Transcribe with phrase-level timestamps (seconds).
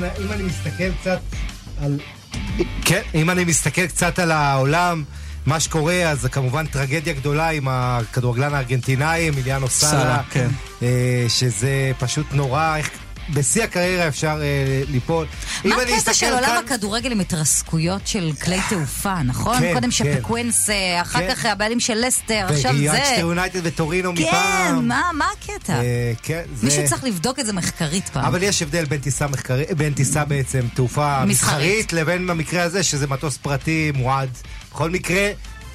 [0.00, 1.20] אם אני מסתכל קצת
[1.80, 1.98] על...
[2.84, 5.04] כן, אם אני מסתכל קצת על העולם,
[5.46, 10.48] מה שקורה, אז זה כמובן טרגדיה גדולה עם הכדורגלן הארגנטינאי, אמיליאנו סאלה, כן.
[10.82, 12.90] אה, שזה פשוט נורא, איך
[13.34, 14.46] בשיא הקריירה אפשר אה,
[14.88, 15.26] ליפול.
[15.64, 19.58] מה הקטע של עולם כאן- הכדורגל עם התרסקויות של כלי תעופה, נכון?
[19.58, 19.90] כן, קודם כן.
[19.90, 21.34] שפקווינס, אה, אחר כן.
[21.34, 23.20] כך הבעלים של לסטר, עכשיו ויאצ'טר זה.
[23.20, 24.88] יונייטד וטורינו כן, מפעם.
[24.88, 25.72] מה מה הקטע?
[25.72, 26.66] אה, כן, זה...
[26.66, 28.24] מישהו צריך לבדוק את זה מחקרית פעם.
[28.24, 31.30] אבל יש הבדל בין טיסה מחקרית, בין טיסה בעצם תעופה מסחרית.
[31.30, 34.28] מסחרית, לבין במקרה הזה שזה מטוס פרטי מועד.
[34.72, 35.30] בכל מקרה,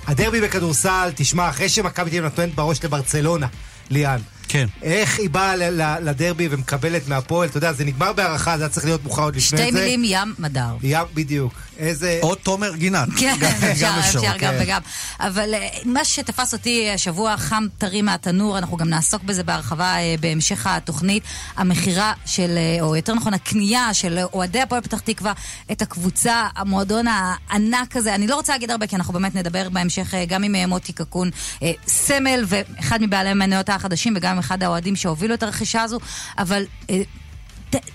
[0.08, 3.48] הדרבי בכדורסל, תשמע, אחרי שמכבי תל אביב נותנת בראש לברצלונה,
[3.90, 4.20] ליאן.
[4.52, 4.66] כן.
[4.82, 8.70] איך היא באה ל- ל- לדרבי ומקבלת מהפועל, אתה יודע, זה נגמר בהערכה, זה היה
[8.70, 9.64] צריך להיות מאוחר עוד לפני זה.
[9.68, 10.76] שתי מילים ים מדר.
[10.84, 11.54] ים, בדיוק.
[11.78, 12.20] איזה...
[12.24, 13.08] או תומר גינת.
[13.18, 14.58] כן, גם אפשר, אפשר גם כן.
[14.62, 14.82] וגם.
[15.20, 20.16] אבל אה, מה שתפס אותי השבוע חם טרי מהתנור, אנחנו גם נעסוק בזה בהרחבה אה,
[20.20, 21.24] בהמשך התוכנית,
[21.58, 25.34] המכירה של, אה, או יותר נכון, הקנייה של אוהדי הפועל פתח תקווה,
[25.72, 28.16] את הקבוצה, המועדון הענק הזה.
[28.16, 30.94] אני לא רוצה להגיד הרבה, כי אנחנו באמת נדבר בהמשך אה, גם עם אה, מוטי
[30.94, 31.30] קקון,
[31.64, 36.00] אה, סמל ואחד מבעלי מניות החדשים, וגם אחד האוהדים שהובילו את הרכישה הזו,
[36.38, 36.64] אבל...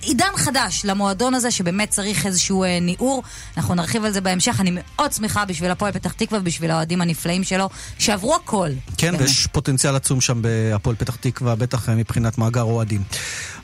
[0.00, 3.22] עידן חדש למועדון הזה שבאמת צריך איזשהו אה, ניעור.
[3.56, 4.60] אנחנו נרחיב על זה בהמשך.
[4.60, 8.69] אני מאוד שמחה בשביל הפועל פתח תקווה ובשביל האוהדים הנפלאים שלו, שעברו הכל.
[8.98, 9.20] כן, באמת.
[9.20, 13.02] ויש פוטנציאל עצום שם בהפועל פתח תקווה, בטח אה, מבחינת מאגר אוהדים.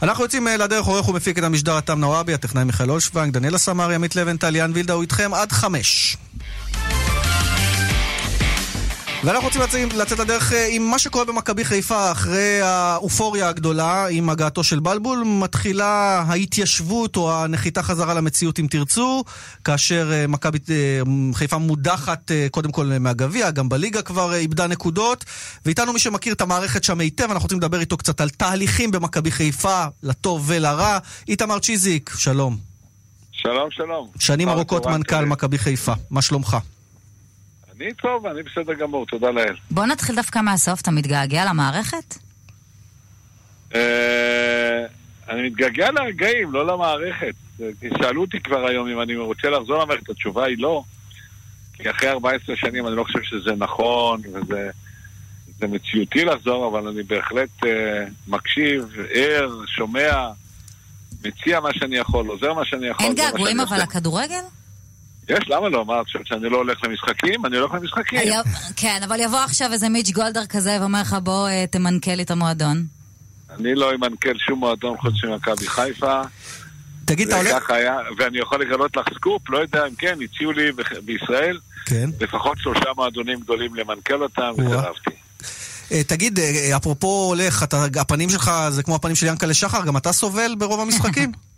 [0.02, 3.94] אנחנו יוצאים אה, לדרך, עורך ומפיק את המשדר התם נוואבי, הטכנאי מיכאל אולשוונג, דניאל סמרי,
[3.94, 6.16] עמית לבנטל, יאן וילדה, הוא איתכם עד חמש.
[9.24, 14.30] ואנחנו רוצים לצאת, לצאת לדרך אה, עם מה שקורה במכבי חיפה אחרי האופוריה הגדולה עם
[14.30, 15.22] הגעתו של בלבול.
[15.26, 19.24] מתחילה ההתיישבות או הנחיתה חזרה למציאות אם תרצו,
[19.64, 21.00] כאשר אה, מכבי אה,
[21.34, 25.24] חיפה מודחת קודם כל מהגביע, גם בליגה כבר איבדה נקודות.
[25.66, 29.30] ואיתנו מי שמכיר את המערכת שם היטב, אנחנו רוצים לדבר איתו קצת על תהליכים במכבי
[29.30, 30.98] חיפה, לטוב ולרע.
[31.28, 32.56] איתמר צ'יזיק, שלום.
[33.32, 34.08] שלום, שלום.
[34.18, 34.86] שנים ארוכות?
[34.86, 36.56] מנכ"ל מכבי חיפה, מה שלומך?
[37.76, 39.54] אני טוב, אני בסדר גמור, תודה לאל.
[39.70, 40.80] בוא נתחיל דווקא מהסוף.
[40.80, 42.14] אתה מתגעגע למערכת?
[43.74, 44.84] אה,
[45.28, 47.34] אני מתגעגע לרגעים, לא למערכת.
[47.98, 50.82] שאלו אותי כבר היום אם אני רוצה לחזור למערכת, התשובה היא לא.
[51.74, 54.70] כי אחרי 14 שנים אני לא חושב שזה נכון וזה
[55.58, 60.28] זה מציאותי לחזור, אבל אני בהחלט אה, מקשיב, ער, שומע,
[61.24, 63.06] מציע מה שאני יכול, עוזר מה שאני יכול.
[63.06, 63.82] אין געגועים אבל.
[63.82, 64.42] לכדורגל?
[65.28, 65.84] יש, למה לא?
[65.84, 67.46] מה, את חושבת שאני לא הולך למשחקים?
[67.46, 68.20] אני הולך למשחקים.
[68.76, 72.30] כן, אבל יבוא עכשיו איזה מיץ' גולדר כזה ואומר לך בוא אה, תמנכ"ל לי את
[72.30, 72.84] המועדון.
[73.58, 76.22] אני לא אמנכ"ל שום מועדון חוץ ממכבי חיפה.
[77.04, 77.70] תגיד, אתה הולך...
[77.70, 80.72] היה, ואני יכול לגלות לך סקופ, לא יודע אם כן, הציעו לי
[81.04, 82.10] בישראל כן.
[82.20, 84.52] לפחות שלושה מועדונים גדולים למנכ"ל אותם.
[84.58, 85.10] וסירבתי.
[85.92, 87.64] אה, תגיד, אה, אפרופו הולך,
[88.00, 91.32] הפנים שלך זה כמו הפנים של ינקלה שחר, גם אתה סובל ברוב המשחקים?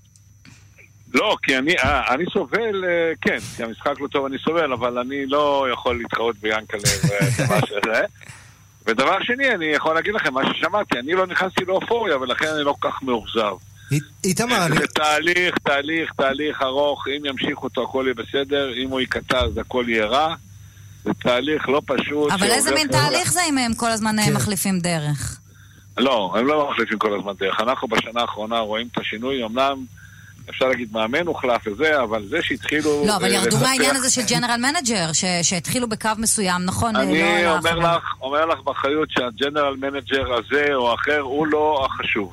[1.15, 4.99] לא, כי אני, אה, אני סובל, אה, כן, כי המשחק לא טוב אני סובל, אבל
[4.99, 6.81] אני לא יכול להתחרות ביאנקל'ה
[7.39, 8.01] ומה שזה.
[8.87, 12.75] ודבר שני, אני יכול להגיד לכם מה ששמעתי, אני לא נכנסתי לאופוריה ולכן אני לא
[12.81, 13.53] כל כך מאוכזב.
[13.93, 14.77] אית- איתמר, אני...
[14.79, 19.59] זה תהליך, תהליך, תהליך ארוך, אם ימשיכו אותו הכל יהיה בסדר, אם הוא ייקטע אז
[19.59, 20.35] הכל יהיה רע.
[21.05, 22.33] זה תהליך לא פשוט.
[22.33, 22.89] אבל איזה מין.
[22.89, 24.33] תהליך זה אם הם כל הזמן אה, כן.
[24.33, 25.39] מחליפים דרך?
[25.99, 27.61] לא, הם לא מחליפים כל הזמן דרך.
[27.61, 29.85] אנחנו בשנה האחרונה רואים את השינוי, אמנם
[30.51, 33.05] אפשר להגיד מאמן הוחלף וזה, אבל זה שהתחילו...
[33.07, 35.11] לא, אבל אה, ירדו מהעניין הזה של ג'נרל מנג'ר,
[35.43, 36.97] שהתחילו בקו מסוים, נכון?
[36.97, 37.79] אני לא אומר.
[37.79, 42.33] לך, אומר לך באחריות שהג'נרל מנג'ר הזה או אחר הוא לא החשוב.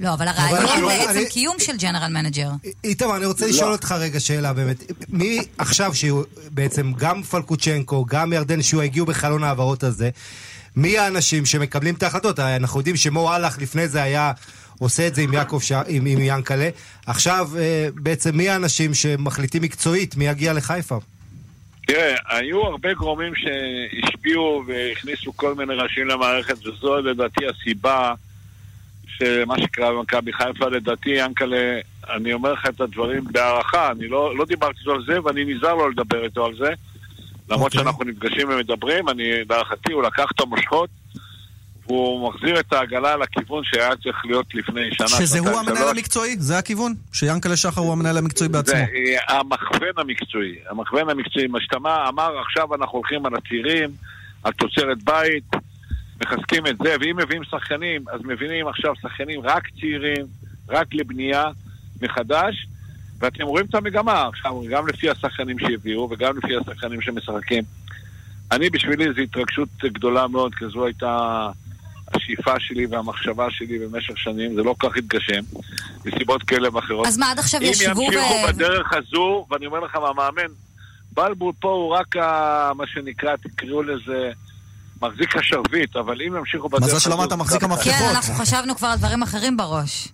[0.00, 2.48] לא, אבל הרעיון אני- בעצם אני- קיום של ג'נרל מנג'ר.
[2.84, 3.50] איתמר, אני רוצה לא.
[3.50, 4.82] לשאול אותך רגע שאלה באמת.
[5.08, 10.10] מי עכשיו, שהוא בעצם גם פלקוצ'נקו, גם ירדן שועה הגיעו בחלון ההעברות הזה,
[10.76, 12.38] מי האנשים שמקבלים את ההחלטות?
[12.38, 14.32] אנחנו יודעים שמו אהלך לפני זה היה
[14.82, 15.72] עושה את זה עם יעקב, ש...
[15.72, 16.68] עם, עם ינקלה.
[17.06, 20.98] עכשיו, אה, בעצם מי האנשים שמחליטים מקצועית מי יגיע לחיפה?
[21.86, 28.14] תראה, היו הרבה גורמים שהשפיעו והכניסו כל מיני ראשים למערכת, וזו לדעתי הסיבה
[29.06, 34.44] שמה שקרה במכבי חיפה, לדעתי, ינקלה, אני אומר לך את הדברים בהערכה, אני לא, לא
[34.44, 36.72] דיברתי איתו על זה, ואני נזהר לא לדבר איתו על זה,
[37.50, 37.80] למרות אוקיי.
[37.80, 40.90] שאנחנו נפגשים ומדברים, אני, להערכתי, הוא לקח את המושכות,
[41.86, 45.90] והוא מחזיר את העגלה לכיוון שהיה צריך להיות לפני שנה, שזה הוא המנהל שלוש.
[45.90, 46.36] המקצועי?
[46.38, 46.94] זה הכיוון?
[47.12, 48.74] שיאנקלה שחר הוא המנהל המקצועי בעצמו.
[48.74, 48.84] זה
[49.28, 50.54] אה, המכוון המקצועי.
[50.70, 51.46] המכוון המקצועי.
[51.46, 51.76] מה שאתה
[52.08, 53.90] אמר, עכשיו אנחנו הולכים על הצעירים,
[54.42, 55.44] על תוצרת בית,
[56.20, 60.26] מחזקים את זה, ואם מביאים שחקנים, אז מביאים עכשיו שחקנים רק צעירים,
[60.68, 61.44] רק לבנייה
[62.02, 62.66] מחדש,
[63.18, 67.64] ואתם רואים את המגמה עכשיו, גם לפי השחקנים שהביאו וגם לפי השחקנים שמשחקים.
[68.52, 71.48] אני, בשבילי זו התרגשות גדולה מאוד, כי זו הייתה
[72.16, 75.40] השאיפה שלי והמחשבה שלי במשך שנים, זה לא כל כך התגשם,
[76.04, 77.06] מסיבות כאלה ואחרות.
[77.06, 78.48] אז מה, עד עכשיו אם ישבו ימשיכו ו...
[78.48, 80.52] בדרך הזו, ואני אומר לך מהמאמן,
[81.12, 84.30] בלבול פה הוא רק ה, מה שנקרא, תקראו לזה,
[85.02, 86.88] מחזיק השרביט, אבל אם ימשיכו בדרך.
[86.88, 88.10] מזל שלא אמרת מחזיק כן, המפתחות.
[88.10, 90.08] אנחנו חשבנו כבר על דברים אחרים בראש.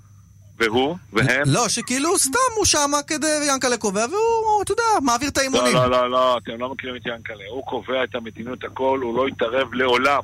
[0.59, 0.97] והוא?
[1.13, 1.43] והם?
[1.47, 5.75] לא, שכאילו סתם הוא שמה כדי ינקלה קובע, והוא, אתה יודע, מעביר את לא, האימונים.
[5.75, 7.45] לא, לא, לא, אתם לא מכירים את ינקלה.
[7.51, 10.23] הוא קובע את המדיניות הכל, הוא לא יתערב לעולם.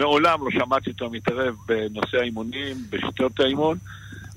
[0.00, 3.76] מעולם לא שמעתי אותו מתערב בנושא האימונים, בשיטות האימון.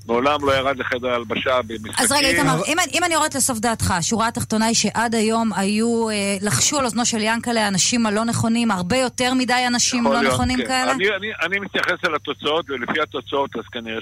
[0.06, 2.04] מעולם לא ירד לחדר הלבשה במשחקים.
[2.04, 6.10] אז רגע, איתמר, אם, אם אני יורדת לסוף דעתך, השורה התחתונה היא שעד היום היו,
[6.10, 10.34] אה, לחשו על אוזנו של ינקלה האנשים הלא נכונים, הרבה יותר מדי אנשים לא להיות,
[10.34, 10.66] נכונים כן.
[10.66, 10.92] כאלה?
[10.92, 14.00] אני, אני, אני מתייחס אל התוצאות, ולפי התוצאות, אז כנראה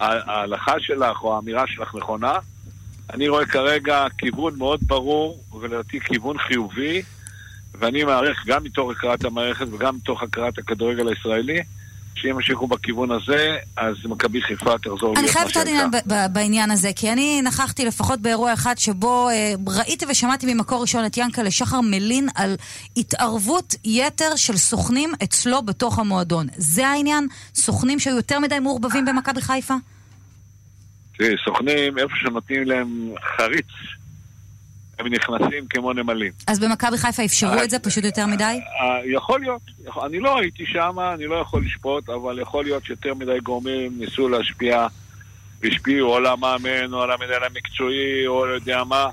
[0.00, 2.34] שההלכה שלך או האמירה שלך נכונה.
[3.14, 7.02] אני רואה כרגע כיוון מאוד ברור, ולדעתי כיוון חיובי,
[7.78, 11.58] ואני מעריך גם מתוך הכרת המערכת וגם מתוך הכרת הכדורגל הישראלי,
[12.14, 16.08] שאם ימשיכו בכיוון הזה, אז מכבי חיפה תחזור אני להיות חייבת מה עוד עניין שהייתה.
[16.08, 20.82] ב- ב- בעניין הזה, כי אני נכחתי לפחות באירוע אחד שבו אה, ראיתי ושמעתי ממקור
[20.82, 22.56] ראשון את ינקלה שחר מלין על
[22.96, 26.46] התערבות יתר של סוכנים אצלו בתוך המועדון.
[26.56, 27.26] זה העניין?
[27.54, 29.74] סוכנים שהיו יותר מדי מעורבבים במכבי חיפה?
[31.18, 33.66] תראי, סוכנים, איפה שנותנים להם חריץ,
[34.98, 36.32] הם נכנסים כמו נמלים.
[36.46, 38.44] אז במכבי חיפה אפשרו את זה פשוט יותר מדי?
[38.44, 38.60] אה,
[39.14, 39.62] יכול להיות,
[40.06, 44.28] אני לא הייתי שם, אני לא יכול לשפוט, אבל יכול להיות שיותר מדי גורמים ניסו
[44.28, 44.86] להשפיע,
[45.62, 49.06] והשפיעו או על המאמן, או על המנהל המקצועי, או לא יודע מה.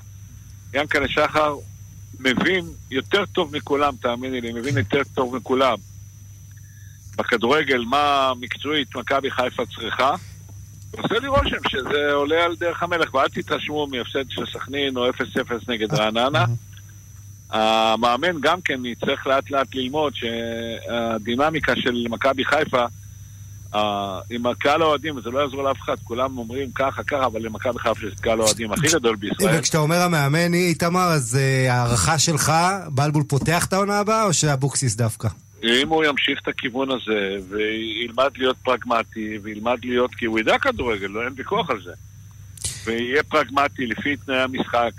[0.74, 1.54] ינקלה שחר
[2.20, 5.76] מבין יותר טוב מכולם, תאמיני לי, מבין יותר טוב מכולם
[7.16, 10.14] בכדורגל מה מקצועית מכבי חיפה צריכה.
[10.90, 15.12] עושה לי רושם שזה עולה על דרך המלך, ואל תתרשמו מהפסד של סכנין או 0-0
[15.68, 16.44] נגד רעננה.
[17.50, 22.86] המאמן גם כן יצטרך לאט לאט ללמוד שהדינמיקה של מכבי חיפה
[23.74, 27.78] אה, עם הקהל האוהדים, זה לא יעזור לאף אחד, כולם אומרים ככה ככה, אבל למכבי
[27.78, 29.58] חיפה יש קהל האוהדים הכי גדול בישראל.
[29.58, 32.52] וכשאתה אומר המאמן, איתמר, אז אה, הערכה שלך,
[32.88, 35.28] בלבול פותח את העונה הבאה, או שאבוקסיס דווקא?
[35.62, 41.06] אם הוא ימשיך את הכיוון הזה, וילמד להיות פרגמטי, וילמד להיות, כי הוא ידע כדורגל,
[41.06, 41.92] לא אין ויכוח על זה.
[42.84, 44.92] ויהיה פרגמטי לפי תנאי המשחק,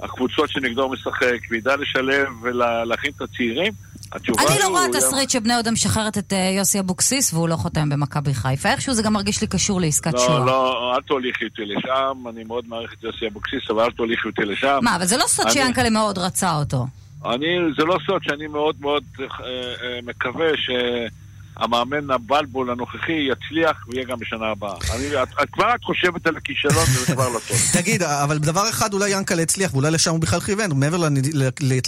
[0.00, 3.72] והקבוצות שנגדו הוא משחק, וידע לשלב ולהכין את הצעירים,
[4.12, 7.88] התשובה אני לא רואה תסריט שבני יהודה משחררת את אה, יוסי אבוקסיס והוא לא חותם
[7.88, 8.68] במכבי חיפה.
[8.68, 10.38] איכשהו זה גם מרגיש לי קשור לעסקת שואה.
[10.38, 14.28] לא, לא, אל תוליכי אותי לשם, אני מאוד מעריך את יוסי אבוקסיס, אבל אל תוליכי
[14.28, 14.78] אותי לשם.
[14.82, 16.86] מה, אבל זה לא סוד שיאנקל'ה מאוד רצה אותו.
[17.34, 17.46] אני,
[17.78, 24.18] זה לא סוד שאני מאוד מאוד אה, אה, מקווה שהמאמן הבלבול הנוכחי יצליח ויהיה גם
[24.18, 24.74] בשנה הבאה.
[24.96, 27.56] אני, את, את כבר את חושבת על הכישלון וזה כבר לא טוב.
[27.82, 30.96] תגיד, אבל בדבר אחד אולי ינקלה הצליח, ואולי לשם הוא בכלל כיוון, מעבר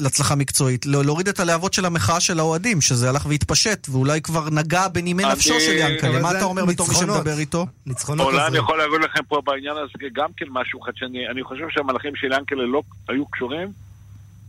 [0.00, 4.50] להצלחה מקצועית, לא- להוריד את הלהבות של המחאה של האוהדים, שזה הלך והתפשט, ואולי כבר
[4.50, 6.20] נגע בנימי אני- נפשו של ינקלה.
[6.22, 6.94] מה אתה אומר בתור מי.
[6.94, 7.66] שמדבר איתו?
[7.86, 8.58] ניצחונות אולי אני.
[8.58, 11.28] יכול להגיד לכם פה בעניין הזה גם כן משהו חדשני.
[11.28, 13.87] אני חושב שהמהלכים של ינקלה לא היו קשורים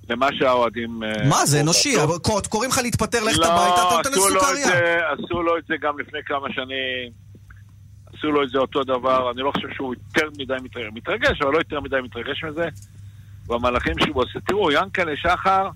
[0.10, 1.04] למה שהאוהדים...
[1.04, 1.62] אה, מה, זה.
[1.62, 1.96] אנושי,
[2.50, 4.68] קוראים לך להתפטר, לך לא, הביתה, אתה נותן את לסוכריה.
[5.14, 7.12] עשו לו את זה גם לפני כמה שנים.
[8.18, 9.32] עשו לו את זה אותו דבר.
[9.32, 10.54] אני לא חושב שהוא יותר מדי
[10.94, 12.66] מתרגש, אבל לא יותר מדי מתרגש מזה.
[13.48, 15.68] והמהלכים שהוא עושה, תראו, ינקלה שחר,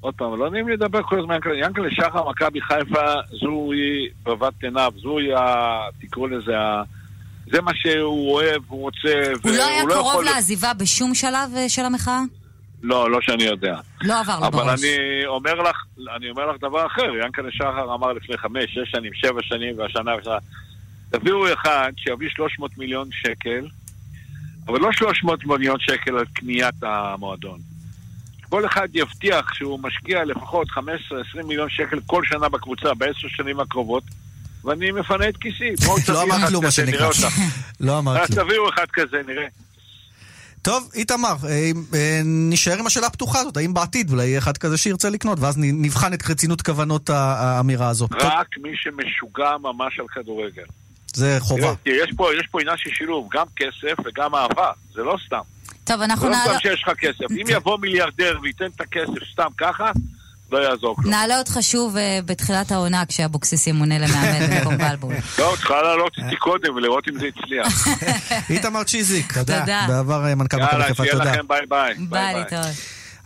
[0.00, 3.00] עוד פעם, לא נעים לי לדבר כל הזמן, ינקלה, שחר, מכבי חיפה,
[3.40, 6.82] זוהי בבת עיניו, זוהי, ה- תקראו לזה, ה-
[7.52, 9.08] זה מה שהוא אוהב, הוא רוצה,
[9.44, 12.20] הוא לא היה קרוב יכול- לעזיבה בשום שלב אה, של המחאה?
[12.82, 13.76] לא, לא שאני יודע.
[14.02, 14.80] לא עבר לו אבל בראש.
[14.84, 15.76] אני אומר לך,
[16.16, 20.16] אני אומר לך דבר אחר, ינקלה שחר אמר לפני חמש, שש שנים, שבע שנים, והשנה
[20.20, 20.38] ושנה,
[21.10, 23.66] תביאו אחד שיביא 300 מיליון שקל,
[24.66, 27.58] אבל לא 300 מיליון שקל על קניית המועדון.
[28.48, 30.80] כל אחד יבטיח שהוא משקיע לפחות 15-20
[31.44, 34.02] מיליון שקל כל שנה בקבוצה, בעשר שנים הקרובות,
[34.64, 35.70] ואני מפנה את כיסי.
[36.08, 37.08] לא אחד כלום, מה שנקרא.
[37.80, 38.46] לא אמרת אז כלום.
[38.46, 39.46] תביאו אחד כזה, נראה.
[40.62, 44.78] טוב, איתמר, אה, אה, נשאר עם השאלה הפתוחה הזאת, האם בעתיד אולי יהיה אחד כזה
[44.78, 47.92] שירצה לקנות, ואז נבחן את רצינות כוונות האמירה.
[47.98, 50.62] טוב, רק מי שמשוגע ממש על כדורגל.
[51.14, 51.72] זה חובה.
[51.86, 55.40] יש פה, יש פה עניין של שילוב, גם כסף וגם אהבה, זה לא סתם.
[55.84, 57.30] טוב, זה אנחנו לא נעלה- סתם שיש לך כסף.
[57.30, 59.90] אם יבוא מיליארדר וייתן את הכסף סתם ככה,
[60.52, 61.10] לא יעזור כלום.
[61.10, 65.14] נעלה אותך שוב אה, בתחילת העונה כשאבוקסיס ימונה למאמן במקום בלבול.
[65.38, 67.86] לא, צריכה לעלות איתי קודם ולראות אם זה הצליח.
[68.50, 69.84] איתמר צ'יזיק, תודה.
[69.88, 71.32] בעבר אה, מנכ"ל מכבי יאללה, חיפה, שיהיה תודה.
[71.32, 71.94] לכם ביי ביי.
[71.98, 72.66] ביי, להתראות.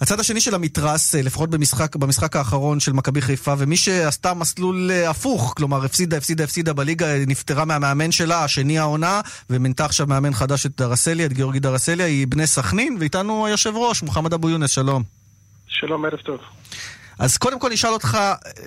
[0.00, 4.90] הצד השני של המתרס, אה, לפחות במשחק, במשחק האחרון של מכבי חיפה, ומי שעשתה מסלול
[4.90, 10.66] הפוך, כלומר הפסידה, הפסידה, הפסידה בליגה, נפטרה מהמאמן שלה, השני העונה, ומינתה עכשיו מאמן חדש
[10.66, 15.02] את דרסליה, את גיאורגי דרסליה, היא בני סכנין, ואיתנו היושב ראש, מוחמד אבו יונס, שלום.
[15.68, 16.38] שלום, ערב טוב.
[17.18, 18.18] אז קודם כל נשאל אותך,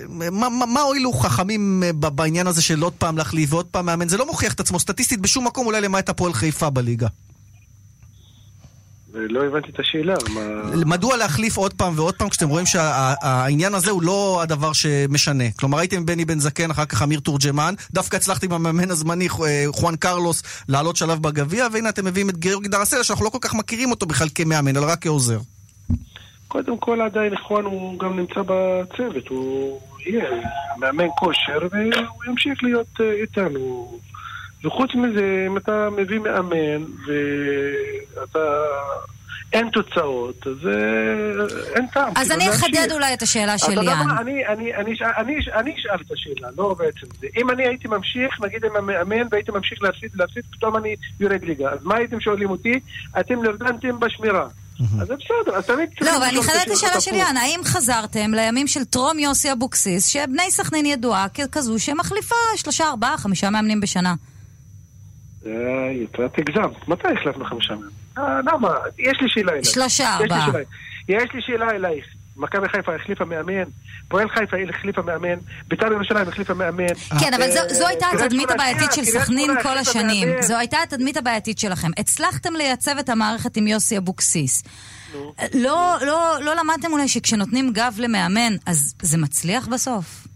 [0.10, 4.08] מה, מה, מה הועילו חכמים אה, בעניין הזה של עוד פעם להחליף ועוד פעם מאמן?
[4.08, 7.08] זה לא מוכיח את עצמו סטטיסטית בשום מקום, אולי למעט הפועל חיפה בליגה.
[9.14, 10.14] לא הבנתי את השאלה.
[10.30, 10.42] מה...
[10.86, 15.44] מדוע להחליף עוד פעם ועוד פעם כשאתם רואים שהעניין הזה הוא לא הדבר שמשנה?
[15.52, 19.66] כלומר, הייתם בני בן זקן, אחר כך אמיר תורג'מן, דווקא הצלחתם עם המאמן הזמני אה,
[19.72, 23.54] חואן קרלוס לעלות שלב בגביע, והנה אתם מביאים את גיאורגי דרסלה, שאנחנו לא כל כך
[23.54, 25.40] מכירים אותו בכלל כמאמן, אלא רק כעוזר.
[26.58, 30.30] קודם כל עדיין חואן הוא גם נמצא בצוות, הוא יהיה
[30.78, 34.00] מאמן כושר והוא ימשיך להיות אה, איתנו.
[34.64, 38.40] וחוץ מזה, אם אתה מביא מאמן ואתה...
[39.54, 41.46] אין תוצאות, אז אה,
[41.76, 42.12] אין טעם.
[42.16, 42.50] אז כאילו, אני.
[42.50, 44.06] אחדד אולי את השאלה של ליאן.
[44.20, 47.28] אני- אשאל- את השאלה, לא בעצם זה.
[47.38, 51.70] אם אני הייתי ממשיך, נגיד עם המאמן, והייתי ממשיך להפסיד, להפסיד, פתאום אני יורד ליגה.
[51.70, 52.80] אז מה הייתם שואלים אותי?
[53.20, 54.48] אתם נרדמתם בשמירה.
[54.80, 57.12] אז זה בסדר, אז תמיד צריכים לא, ואני לשאול אחדד את השאלה של.
[57.12, 63.18] ליאן, האם חזרתם לימים של טרום יוסי אבוקסיס, שבני סכנין ידועה ככזו שמחליפה שלושה, ארבעה,
[63.18, 64.16] חמישה מאמנים בשנה?
[65.46, 65.52] אה,
[66.26, 66.88] את הגזמת.
[66.88, 67.90] מתי החלפנו חמישה מהם?
[68.18, 68.70] אה, למה?
[69.00, 69.66] יש לי שאלה אלייך.
[69.66, 70.62] שלושה, יש לי ארבעה.
[71.10, 72.06] יש לי שאלה אלייך.
[72.38, 73.64] מכבי חיפה החליפה מאמן,
[74.08, 75.36] פועל חיפה החליפה מאמן,
[75.68, 76.86] בית"ר ירושלים החליפה מאמן.
[77.20, 80.28] כן, אבל זו- אה, הייתה קריית התדמית הבעייתית של סכנין כל השנים.
[80.42, 81.92] זו הייתה התדמית הבעייתית שלכם.
[81.98, 84.64] הצלחתם לייצב את המערכת עם יוסי אבוקסיס.
[85.54, 90.27] לא, לא, לא למדתם אולי שכשנותנים גב למאמן, אז זה מצליח בסוף?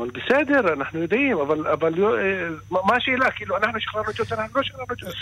[0.00, 3.30] אבל בסדר, אנחנו יודעים, אבל, אבל אה, מה השאלה?
[3.30, 5.16] כאילו, אנחנו שחררנו את יוסי, אנחנו לא שחררנו את יוסי.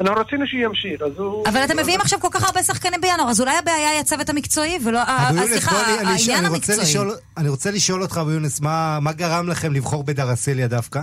[0.00, 1.48] אנחנו רצינו שימשיך, אז הוא...
[1.48, 4.78] אבל אתם מביאים עכשיו כל כך הרבה שחקנים בינואר, אז אולי הבעיה היא הצוות המקצועי,
[4.84, 4.98] ולא...
[4.98, 6.78] ה- אבו ה- יונס, סליחה, העניין המקצועי.
[7.36, 11.00] אני רוצה לשאול אותך, אבו יונס, מה מה גרם לכם לבחור בדרסיליה דווקא?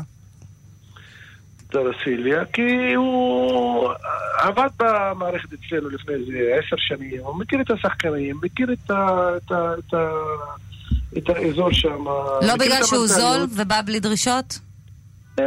[1.71, 3.89] דרסיליה, כי הוא
[4.37, 9.29] עבד במערכת אצלנו לפני איזה עשר שנים, הוא מכיר את השחקנים, מכיר את, ה,
[11.17, 12.03] את, האזור שם.
[12.47, 13.47] לא בגלל שהוא זול.
[13.55, 14.59] ובא בלי דרישות?
[15.39, 15.43] אה,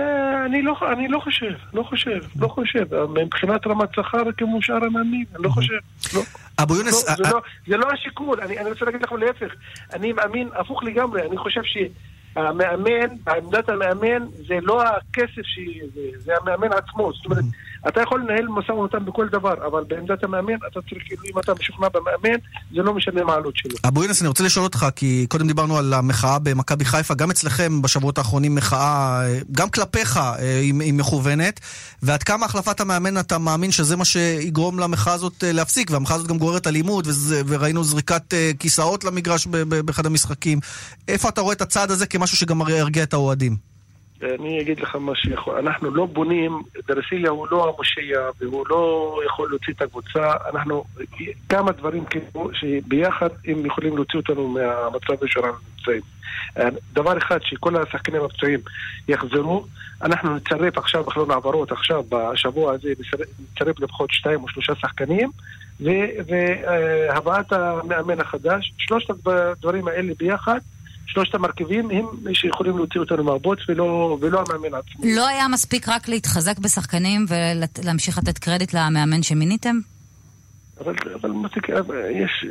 [0.46, 2.84] אני לא, אני לא חושב, לא חושב, לא חושב.
[3.24, 5.74] מבחינת רמת שכר כמו שאר המאמנים, אני לא חושב.
[6.14, 6.20] לא.
[6.62, 9.52] אבו יונס, לא, זה, אה, לא, זה לא השיקול, אני, אני רוצה להגיד לכם להפך,
[9.92, 16.32] אני מאמין הפוך לגמרי, אני חושב שהמאמן, עמדת המאמן זה לא הכסף, ש- זה, זה
[16.42, 17.44] המאמן עצמו, זאת אומרת,
[17.88, 21.52] אתה יכול לנהל משא ומתן בכל דבר, אבל בעמדת המאמן אתה צריך, כאילו, אם אתה
[21.60, 22.38] משוכנע במאמן,
[22.74, 23.76] זה לא משנה מה העלות שלו.
[23.88, 27.82] אבו יונס, אני רוצה לשאול אותך, כי קודם דיברנו על המחאה במכבי חיפה, גם אצלכם
[27.82, 28.80] בשבועות האחרונים מחאה,
[29.26, 31.60] אה, גם כלפיך אה, היא מכוונת,
[32.02, 36.28] ועד כמה החלפת המאמן אתה מאמין שזה מה שיגרום למחאה הזאת אה, להפסיק, והמחאה הזאת
[36.28, 40.58] גם גוררת אלימות, וזה- וראינו זריקת כיסאות למגרש באחד המשחקים.
[41.08, 43.70] איפה אתה רואה את הצעד הזה כמשהו שגם ירגיע את האוהדים?
[44.22, 49.48] אני אגיד לך מה שיכול, אנחנו לא בונים, דרסיליה הוא לא המושיע והוא לא יכול
[49.50, 50.84] להוציא את הקבוצה, אנחנו,
[51.48, 56.02] כמה דברים כאילו שביחד הם יכולים להוציא אותנו מהמצב שאנחנו נמצאים.
[56.92, 58.60] דבר אחד, שכל השחקנים הפצועים
[59.08, 59.66] יחזרו,
[60.02, 62.92] אנחנו נצרף עכשיו בחלון העברות, עכשיו בשבוע הזה
[63.38, 65.30] נצרף לפחות שתיים או שלושה שחקנים
[65.80, 70.58] והבאת המאמן החדש, שלושת הדברים האלה ביחד
[71.12, 75.04] שלושת המרכיבים הם שיכולים להוציא אותנו מהבוץ ולא, ולא המאמן עצמו.
[75.04, 79.78] לא היה מספיק רק להתחזק בשחקנים ולהמשיך לתת קרדיט למאמן שמיניתם?
[80.80, 81.68] אבל, אבל מספיק,
[82.10, 82.46] יש,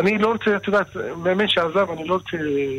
[0.00, 2.36] אני לא רוצה, את יודעת, מאמן שעזב, אני לא רוצה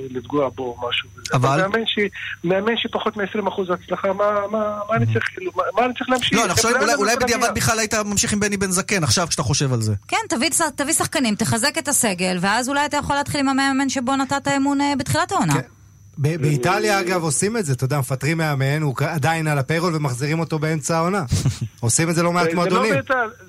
[0.09, 1.09] לפגוע בו או משהו.
[1.33, 1.61] אבל...
[1.61, 1.99] מאמן, ש,
[2.43, 6.37] מאמן שפחות מ-20% הצלחה, מה, מה, מה אני צריך, כאילו, מה, מה אני צריך להמשיך?
[6.37, 7.15] לא, אני חושב, אולי, אולי?
[7.15, 9.93] בדיעבד בכלל היית ממשיך עם בני בן זקן, עכשיו כשאתה חושב על זה.
[10.07, 14.15] כן, תביא, תביא שחקנים, תחזק את הסגל, ואז אולי אתה יכול להתחיל עם המאמן שבו
[14.15, 15.53] נתת אמון אה, בתחילת העונה.
[15.53, 15.76] כן.
[16.17, 20.39] ב- באיטליה אגב עושים את זה, אתה יודע, מפטרים מאמן, הוא עדיין על הפיירול ומחזירים
[20.39, 21.25] אותו באמצע העונה.
[21.79, 22.93] עושים את זה לא מעט זה לא מועדונים.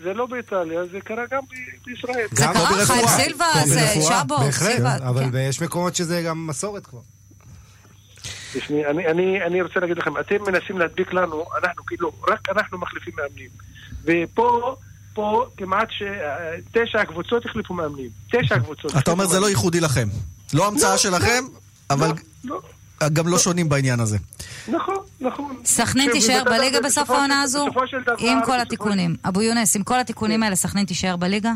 [0.03, 1.43] זה לא באיטליה, זה קרה גם
[1.87, 2.27] בישראל.
[2.33, 2.87] זה גם קרה, ברפואה.
[2.87, 5.39] חיים סילבה, גם זה שבו, בהחלט, סילבה, אבל כן.
[5.39, 7.01] יש מקומות שזה גם מסורת כבר.
[8.53, 12.79] תשמעי, אני, אני, אני רוצה להגיד לכם, אתם מנסים להדביק לנו, אנחנו כאילו, רק אנחנו
[12.79, 13.49] מחליפים מאמנים.
[14.05, 14.77] ופה,
[15.15, 16.03] פה כמעט ש...
[16.73, 18.09] תשע הקבוצות החליפו מאמנים.
[18.31, 18.97] תשע הקבוצות.
[18.99, 19.49] אתה אומר זה לא.
[19.49, 20.09] ייחודי לכם.
[20.55, 21.45] לא המצאה שלכם,
[21.90, 22.11] אבל
[22.45, 22.61] לא,
[23.12, 24.18] גם לא שונים בעניין הזה.
[24.68, 25.57] נכון, נכון.
[25.64, 27.64] סכנין תישאר בליגה בסוף העונה הזו?
[27.66, 29.16] בסופו של דבר, עם כל התיקונים.
[29.28, 31.52] אבו יונס, עם כל התיקונים האלה, סכנין תישאר בליגה?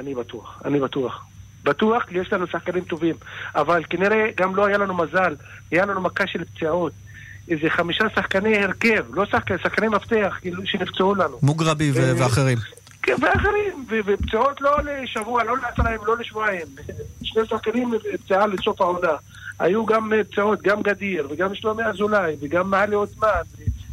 [0.00, 1.24] אני בטוח, אני בטוח.
[1.64, 3.14] בטוח, כי יש לנו שחקנים טובים.
[3.54, 5.34] אבל כנראה גם לא היה לנו מזל,
[5.70, 6.92] היה לנו מכה של פציעות.
[7.48, 11.38] איזה חמישה שחקני הרכב, לא שחקני, שחקני מפתח, כאילו, שנפצעו לנו.
[11.42, 12.58] מוגרבי ו- אה, ואחרים.
[13.02, 16.66] כן, ואחרים, ו- ופציעות לא לשבוע, לא לעשרה ימים, לא לשבועיים.
[17.22, 17.94] שני שחקנים
[18.24, 19.12] פציעה לסוף העונה.
[19.58, 23.28] היו גם פציעות, גם גדיר, וגם שלומי אזולאי, וגם מעלי עותמן,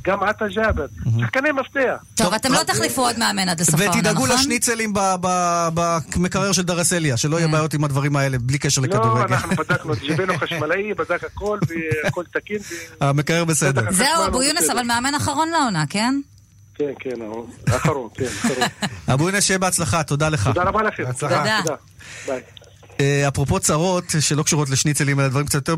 [0.03, 0.85] גם עטה ג'אבר.
[1.19, 2.03] שחקני מפתח.
[2.15, 3.99] טוב, אתם לא תחליפו עוד מאמן עד הסוף העונה, נכון?
[3.99, 4.93] ותדאגו לשניצלים
[6.13, 7.51] במקרר של דרסליה, שלא יהיה כן.
[7.51, 9.33] בעיות עם הדברים האלה, בלי קשר לא, לכדורגל.
[9.33, 11.59] אנחנו בדקנו, הבאנו חשמלאי, בדק הכל,
[12.03, 12.57] והכל תקין.
[13.01, 13.91] המקרר בסדר.
[13.91, 14.69] זהו, אבו יונס.
[14.69, 16.19] אבל מאמן אחרון לעונה, כן?
[16.75, 17.15] כן, כן,
[17.67, 18.67] האחרון, כן, האחרון.
[19.13, 20.47] אבו יונס, שיהיה בהצלחה, תודה לך.
[20.47, 21.03] תודה רבה לכם.
[21.11, 21.59] תודה.
[22.27, 22.41] ביי.
[23.03, 25.75] אה, אפרופו צרות שלא קשורות לשניצלים, אלא דברים קצת יותר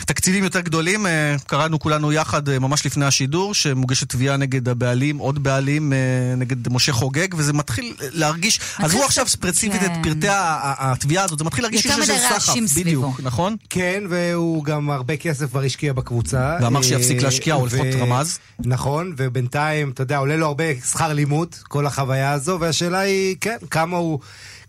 [0.00, 5.18] בתקציבים יותר גדולים, אה, קראנו כולנו יחד אה, ממש לפני השידור, שמוגשת תביעה נגד הבעלים,
[5.18, 5.98] עוד בעלים, אה,
[6.36, 10.02] נגד משה חוגג, וזה מתחיל להרגיש, עזבו עכשיו ספציפית את כן.
[10.02, 12.54] פרטי התביעה הזאת, זה מתחיל להרגיש שיש איזה סחף.
[12.76, 13.56] בדיוק, נכון?
[13.70, 16.56] כן, והוא גם הרבה כסף כבר השקיע בקבוצה.
[16.60, 18.38] ואמר אה, שיפסיק להשקיע, או לפחות רמז.
[18.58, 23.56] נכון, ובינתיים, אתה יודע, עולה לו הרבה שכר לימוד, כל החוויה הזו, והשאלה היא, כן,
[23.70, 24.18] כמה הוא...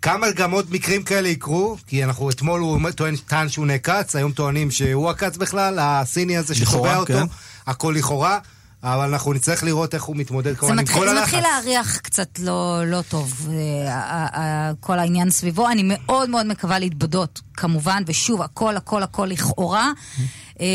[0.02, 4.32] כמה גם עוד מקרים כאלה יקרו, כי אנחנו, אתמול הוא טוען, טען שהוא נעקץ, היום
[4.32, 7.36] טוענים שהוא עקץ בכלל, הסיני הזה לכאורה, שתובע אותו, כן.
[7.72, 8.40] הכל לכאורה,
[8.84, 11.24] אבל אנחנו נצטרך לראות איך הוא מתמודד זה כמובן עם מתחיל, כל זה הלחץ.
[11.34, 15.70] מתחיל להריח קצת לא, לא טוב, אה, ה- ה- כל העניין סביבו.
[15.70, 19.92] אני מאוד מאוד מקווה להתבדות, כמובן, ושוב, הכל, הכל, הכל לכאורה,
[20.60, 20.66] אה,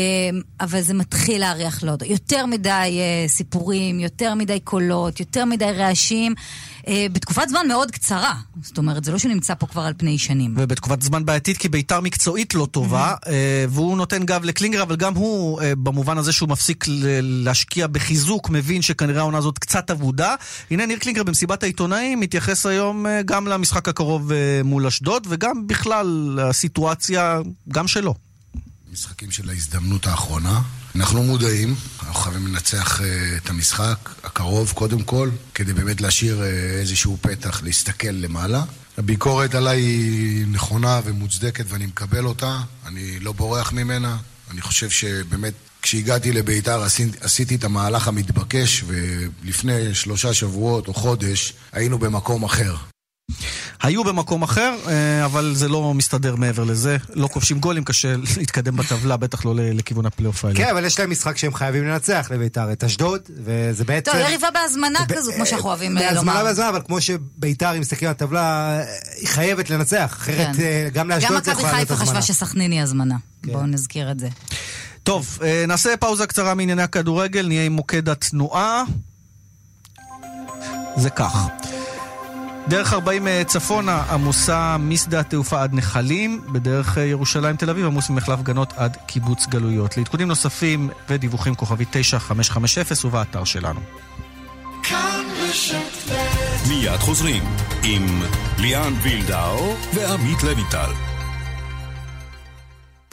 [0.61, 2.07] אבל זה מתחיל להריח לא טוב.
[2.11, 6.33] יותר מדי אה, סיפורים, יותר מדי קולות, יותר מדי רעשים,
[6.87, 8.33] אה, בתקופת זמן מאוד קצרה.
[8.61, 10.53] זאת אומרת, זה לא שהוא נמצא פה כבר על פני שנים.
[10.57, 15.13] ובתקופת זמן בעייתית, כי ביתר מקצועית לא טובה, אה, והוא נותן גב לקלינגר, אבל גם
[15.13, 16.85] הוא, אה, במובן הזה שהוא מפסיק
[17.21, 20.35] להשקיע בחיזוק, מבין שכנראה העונה הזאת קצת אבודה.
[20.71, 25.67] הנה ניר קלינגר במסיבת העיתונאים מתייחס היום אה, גם למשחק הקרוב אה, מול אשדוד, וגם
[25.67, 28.15] בכלל לסיטואציה, גם שלו.
[28.93, 30.61] משחקים של ההזדמנות האחרונה.
[30.95, 33.03] אנחנו מודעים, אנחנו חייבים לנצח uh,
[33.37, 36.43] את המשחק הקרוב קודם כל, כדי באמת להשאיר uh,
[36.79, 38.63] איזשהו פתח להסתכל למעלה.
[38.97, 44.17] הביקורת עליי היא נכונה ומוצדקת ואני מקבל אותה, אני לא בורח ממנה.
[44.51, 51.53] אני חושב שבאמת כשהגעתי לביתר עשיתי, עשיתי את המהלך המתבקש ולפני שלושה שבועות או חודש
[51.71, 52.75] היינו במקום אחר.
[53.83, 56.97] היו במקום אחר, אה, אבל זה לא מסתדר מעבר לזה.
[57.13, 60.65] לא כובשים גולים, קשה להתקדם בטבלה, בטח לא ל- לכיוון הפלייאוף העליון.
[60.65, 64.11] כן, אבל יש להם משחק שהם חייבים לנצח לביתר, את אשדוד, וזה בעצם...
[64.11, 66.43] טוב, יריבה בהזמנה כזו, כמו שאנחנו אוהבים אה, בהזמנה לומר.
[66.43, 68.79] בהזמנה, אבל כמו שביתר, אם מסתכלים על הטבלה,
[69.19, 70.61] היא חייבת לנצח, אחרת כן.
[70.63, 72.19] אה, גם גם לאשדוד זה מכבי יכולה להיות חיפה הזמנה.
[72.21, 73.15] חשבה שסכנין היא הזמנה.
[73.43, 73.51] כן.
[73.51, 74.29] בואו נזכיר את זה.
[75.03, 78.83] טוב, אה, נעשה פאוזה קצרה מענייני הכדורגל, נהיה עם מוקד התנועה.
[80.97, 81.37] זה כך.
[82.67, 88.41] דרך 40 צפונה עמוסה משדה התעופה עד נחלים, בדרך אה, ירושלים תל אביב עמוס ממחלף
[88.41, 89.97] גנות עד קיבוץ גלויות.
[89.97, 93.79] לעדכונים נוספים ודיווחים כוכבי 9550 ובאתר שלנו.
[96.67, 97.43] מיד חוזרים
[97.83, 98.21] עם
[98.57, 101.12] ליאן וילדאו ועמית לויטל.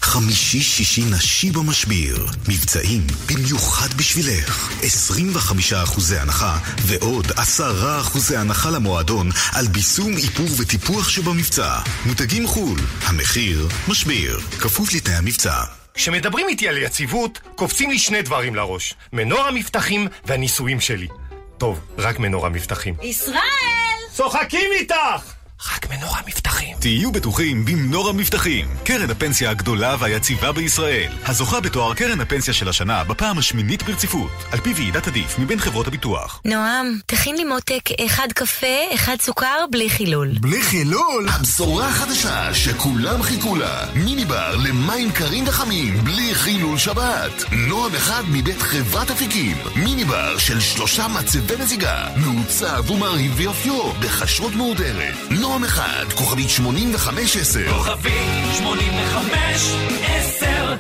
[0.02, 2.26] חמישי שישי נשי במשביר.
[2.48, 4.70] מבצעים במיוחד בשבילך.
[4.80, 11.78] 25% הנחה ועוד 10% הנחה למועדון על ביסום, איפור וטיפוח שבמבצע.
[12.06, 14.40] מותגים חו"ל, המחיר משביר.
[14.60, 15.62] כפוף לתנאי המבצע.
[15.94, 18.94] כשמדברים איתי על יציבות, קופצים לי שני דברים לראש.
[19.12, 21.08] מנור המבטחים והנישואים שלי.
[21.58, 22.94] טוב, רק מנור המבטחים.
[23.02, 23.96] ישראל!
[24.16, 25.39] צוחקים איתך!
[25.68, 26.76] רק מנור המבטחים.
[26.80, 33.04] תהיו בטוחים במנור המבטחים, קרן הפנסיה הגדולה והיציבה בישראל, הזוכה בתואר קרן הפנסיה של השנה
[33.04, 36.40] בפעם השמינית ברציפות, על פי ועידת עדיף מבין חברות הביטוח.
[36.44, 40.28] נועם, תכין לי מותק אחד קפה, אחד סוכר, בלי חילול.
[40.40, 41.28] בלי חילול?
[41.28, 43.86] הבשורה החדשה שכולם חיכו לה.
[43.94, 47.44] מיני בר למים קרים וחמים, בלי חילול שבת.
[47.68, 49.56] נועם אחד מבית חברת אפיקים.
[49.76, 52.08] מיני בר של שלושה מצבי מזיגה.
[52.16, 55.14] מעוצב ומרהיב ויופיו, בכשרות מהודרת.
[55.30, 57.72] נועם אחד, כוכבית 8510.
[57.72, 60.76] כוכבית 85 10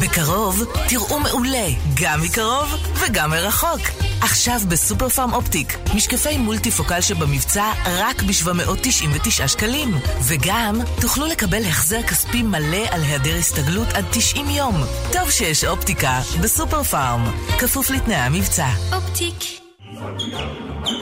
[0.00, 1.66] בקרוב תראו מעולה,
[2.02, 3.80] גם מקרוב וגם מרחוק.
[4.20, 9.94] עכשיו בסופר פארם אופטיק, משקפי מולטיפוקל שבמבצע רק ב-799 שקלים.
[10.28, 14.74] וגם תוכלו לקבל החזר כספי מלא על היעדר הסתגלות עד 90 יום.
[15.12, 17.24] טוב שיש אופטיקה בסופר פארם,
[17.58, 18.68] כפוף לתנאי המבצע.
[18.92, 19.60] אופטיק.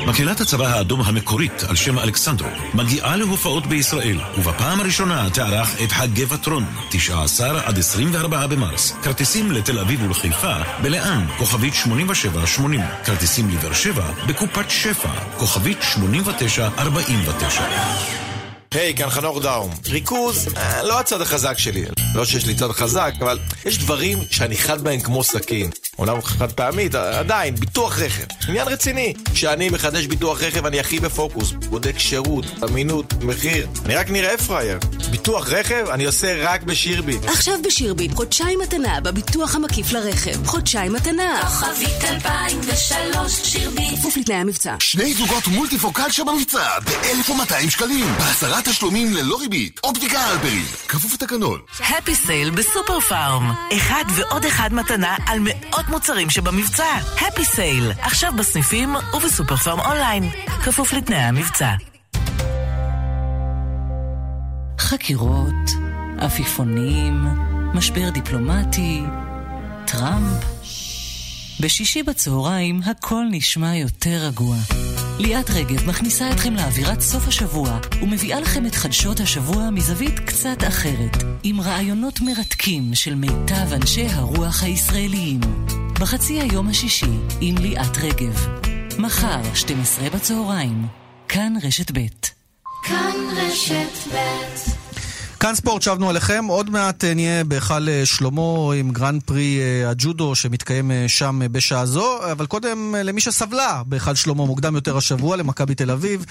[0.07, 6.25] מקהלת הצבא האדום המקורית על שם אלכסנדרו מגיעה להופעות בישראל ובפעם הראשונה תערך את חגי
[6.25, 14.11] וטרון 19 עד 24 במרס כרטיסים לתל אביב ולחיפה בלאן כוכבית 8780 כרטיסים לבאר שבע
[14.29, 17.63] בקופת שפע כוכבית 8949
[18.71, 19.71] היי, כאן חנוך דאום.
[19.87, 21.85] ריכוז, אה, לא הצד החזק שלי.
[22.15, 25.71] לא שיש לי צד חזק, אבל יש דברים שאני חד בהם כמו סכין.
[25.99, 28.25] אומנם חד פעמית, עדיין, ביטוח רכב.
[28.49, 29.15] עניין רציני.
[29.35, 31.53] כשאני מחדש ביטוח רכב אני הכי בפוקוס.
[31.53, 33.67] בודק שירות, אמינות, מחיר.
[33.85, 34.79] אני רק נראה פראייר.
[35.11, 37.25] ביטוח רכב אני עושה רק בשירביט.
[37.25, 40.47] עכשיו בשירביט, חודשיים מתנה בביטוח המקיף לרכב.
[40.47, 41.41] חודשיים מתנה.
[41.43, 43.99] כוכבית 2003 שירביט.
[43.99, 44.75] כפוף לתנאי המבצע.
[44.81, 48.07] שני זוגות מולטיפוקל שבמבצע ב-1,200 שקלים.
[48.19, 49.81] בעשרה תשלומים ללא ריבית.
[49.85, 50.65] אופטיקה אלפרין.
[50.89, 51.61] כפוף לתקנון.
[51.81, 53.53] Happy Sale בסופר פארם.
[53.77, 56.85] אחד ועוד אחד מתנה על מאות מוצרים שבמבצע.
[57.29, 60.31] Happy Sale, עכשיו בסניפים ובסופר פארם אונליין.
[60.65, 61.73] כפוף לתנאי המבצע.
[64.79, 65.71] חקירות,
[66.19, 67.25] עפיפונים,
[67.75, 69.03] משבר דיפלומטי,
[69.87, 70.58] טראמפ.
[71.61, 74.57] בשישי בצהריים הכל נשמע יותר רגוע.
[75.19, 81.17] ליאת רגב מכניסה אתכם לאווירת סוף השבוע ומביאה לכם את חדשות השבוע מזווית קצת אחרת,
[81.43, 85.41] עם ראיונות מרתקים של מיטב אנשי הרוח הישראליים.
[86.01, 88.47] בחצי היום השישי עם ליאת רגב.
[88.99, 90.87] מחר, 12 בצהריים.
[91.29, 92.07] כאן רשת ב'.
[92.83, 94.78] כאן רשת ב'
[95.49, 99.91] כאן ספורט, שבנו אליכם, עוד מעט אה, נהיה בהיכל אה, שלמה עם גרנד פרי אה,
[99.91, 105.75] הג'ודו שמתקיים שם בשעה זו, אבל קודם למי שסבלה בהיכל שלמה מוקדם יותר השבוע, למכבי
[105.75, 106.25] תל אביב,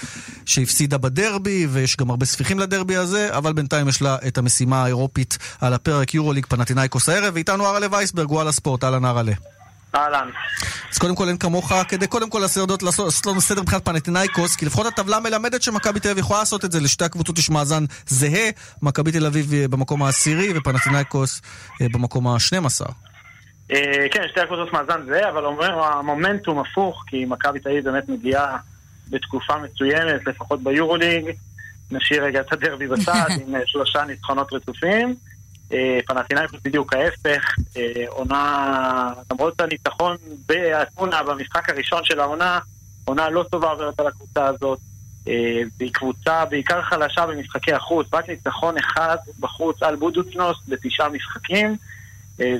[0.44, 5.38] שהפסידה בדרבי, ויש גם הרבה ספיחים לדרבי הזה, אבל בינתיים יש לה את המשימה האירופית
[5.60, 9.32] על הפרק יורוליג פנטינאיקוס הערב, ואיתנו ארלה וייסברג, וואלה ספורט, אהלן ארלה.
[9.94, 10.28] אהלן.
[10.92, 14.66] אז קודם כל אין כמוך, כדי קודם כל לעשות, לעשות לנו סדר מבחינת פנטינאיקוס, כי
[14.66, 18.50] לפחות הטבלה מלמדת שמכבי תל אביב יכולה לעשות את זה, לשתי הקבוצות יש מאזן זהה,
[18.82, 21.42] מכבי תל אביב אה, במקום העשירי ופנטינאיקוס
[21.80, 22.84] אה, במקום השנים עשר.
[23.72, 28.08] אה, כן, שתי הקבוצות מאזן זהה, אבל אומר, המומנטום הפוך, כי מכבי תל אביב באמת
[28.08, 28.56] מגיעה
[29.10, 31.24] בתקופה מצוינת, לפחות ביורוליג.
[31.90, 35.14] נשאיר רגע את הדרבי בצד, עם שלושה ניצחונות רצופים.
[35.72, 42.58] אה, פנטינאיקוס בדיוק ההפך, אה, עונה, למרות הניצחון באתונה במשחק הראשון של העונה,
[43.04, 44.78] עונה לא טובה עוברת על הקבוצה הזאת.
[45.28, 51.76] אה, והיא קבוצה בעיקר חלשה במשחקי החוץ, רק ניצחון אחד בחוץ על בודוצנוס בתשעה משחקים,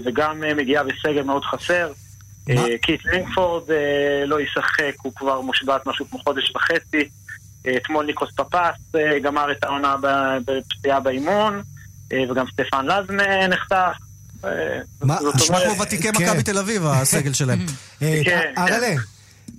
[0.05, 1.93] וגם מגיעה בסגל מאוד חסר.
[2.83, 3.63] קית' לנגפורד
[4.27, 7.09] לא ישחק, הוא כבר מושבת משהו כמו חודש וחצי.
[7.77, 9.97] אתמול ניקוס פאפאס גמר את העונה
[10.45, 11.63] בפציעה באימון.
[12.13, 13.75] אה, וגם סטפן לאסם נחתך.
[14.45, 14.51] אה,
[15.35, 16.23] נשמע כמו ותיקי כן.
[16.23, 17.59] מכבי תל אביב, הסגל שלהם.
[18.03, 18.95] אה, כן, ארלה.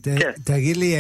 [0.04, 0.32] כן.
[0.44, 0.96] תגיד לי,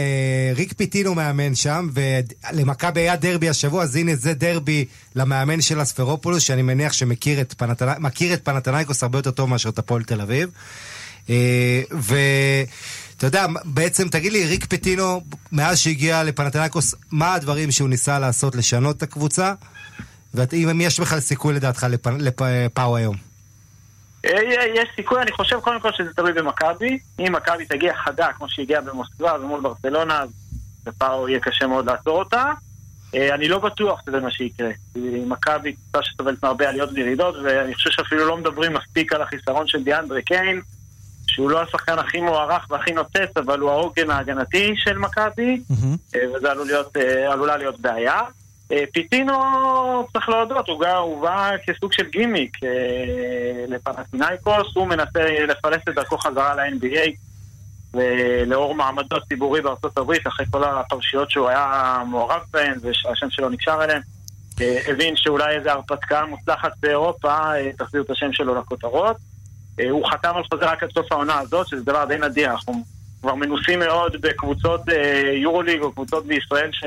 [0.56, 4.86] ריק פיטינו מאמן שם, ולמכבי היה דרבי השבוע, אז הנה זה דרבי
[5.16, 7.54] למאמן של אספרופולוס, שאני מניח שמכיר את,
[8.44, 10.50] פנתנייקוס הרבה יותר טוב מאשר את הפועל תל אביב.
[11.92, 18.56] ואתה יודע, בעצם תגיד לי, ריק פיטינו, מאז שהגיע לפנתנייקוס, מה הדברים שהוא ניסה לעשות
[18.56, 19.54] לשנות את הקבוצה?
[20.34, 21.88] ואם יש בכלל סיכוי לדעתך
[22.20, 23.16] לפאו היום?
[24.26, 24.32] אה,
[24.76, 27.00] יש סיכוי, אני חושב קודם כל שזה תלוי במכבי.
[27.20, 30.30] אם מכבי תגיע חדה כמו שהגיעה במוסקבה ומול ברצלונה, אז
[30.88, 32.52] לפאו יהיה קשה מאוד לעצור אותה.
[33.16, 34.70] אה, אני לא בטוח שזה מה שיקרה.
[35.28, 39.84] מכבי קבוצה שסובלת מהרבה עליות וירידות, ואני חושב שאפילו לא מדברים מספיק על החיסרון של
[39.84, 40.62] דיאנדרה קיין,
[41.28, 46.18] שהוא לא השחקן הכי מוערך והכי נוצץ, אבל הוא העוגן ההגנתי של מכבי, mm-hmm.
[46.36, 46.98] וזה עלול להיות,
[47.32, 48.22] עלולה להיות בעיה.
[48.72, 49.34] אה, פיטינו,
[50.14, 56.18] צריך להודות, הוא, הוא בא כסוג של גימיק אה, לפנטינאיקוס, הוא מנסה לפלס את דרכו
[56.18, 57.10] חזרה ל-NBA
[57.94, 63.84] ולאור מעמדו הציבורי בארצות הברית, אחרי כל הפרשיות שהוא היה מעורב בהן והשם שלו נקשר
[63.84, 64.02] אליהן,
[64.62, 67.38] אה, הבין שאולי איזו הרפתקה מוצלחת באירופה
[67.78, 69.18] תחזיר את השם שלו לכותרות.
[69.90, 72.74] הוא חתם על חוזה רק עד סוף העונה הזאת, שזה דבר די נדיר, אנחנו
[73.22, 74.82] כבר מנוסים מאוד בקבוצות
[75.34, 76.84] יורוליג או קבוצות בישראל ש...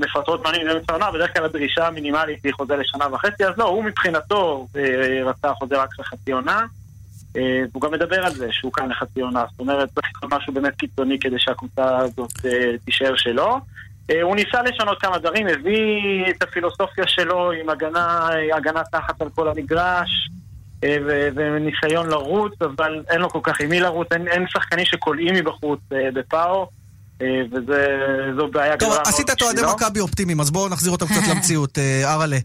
[0.00, 3.84] מפטרות מאמנים באמצע העונה, בדרך כלל הדרישה המינימלית היא חוזה לשנה וחצי, אז לא, הוא
[3.84, 6.66] מבחינתו אה, רצה חוזה רק לחצי עונה.
[7.36, 10.52] אה, הוא גם מדבר על זה שהוא כאן לחצי עונה, זאת אומרת צריך לקרות משהו
[10.52, 13.60] באמת קיצוני כדי שהקבוצה הזאת אה, תישאר שלו.
[14.22, 19.48] הוא ניסה לשנות כמה דברים, הביא את הפילוסופיה שלו עם הגנה, הגנה תחת על כל
[19.48, 20.30] המגרש
[21.34, 25.80] וניסיון לרוץ, אבל אין לו כל כך עם מי לרוץ, אין, אין שחקנים שקולעים מבחוץ
[25.90, 26.68] בפאו.
[27.22, 29.04] אה, וזו בעיה גדולה מאוד.
[29.04, 32.38] טוב, עשית את אוהדי מכבי אופטימיים, אז בואו נחזיר אותם קצת למציאות, אה, אראלה.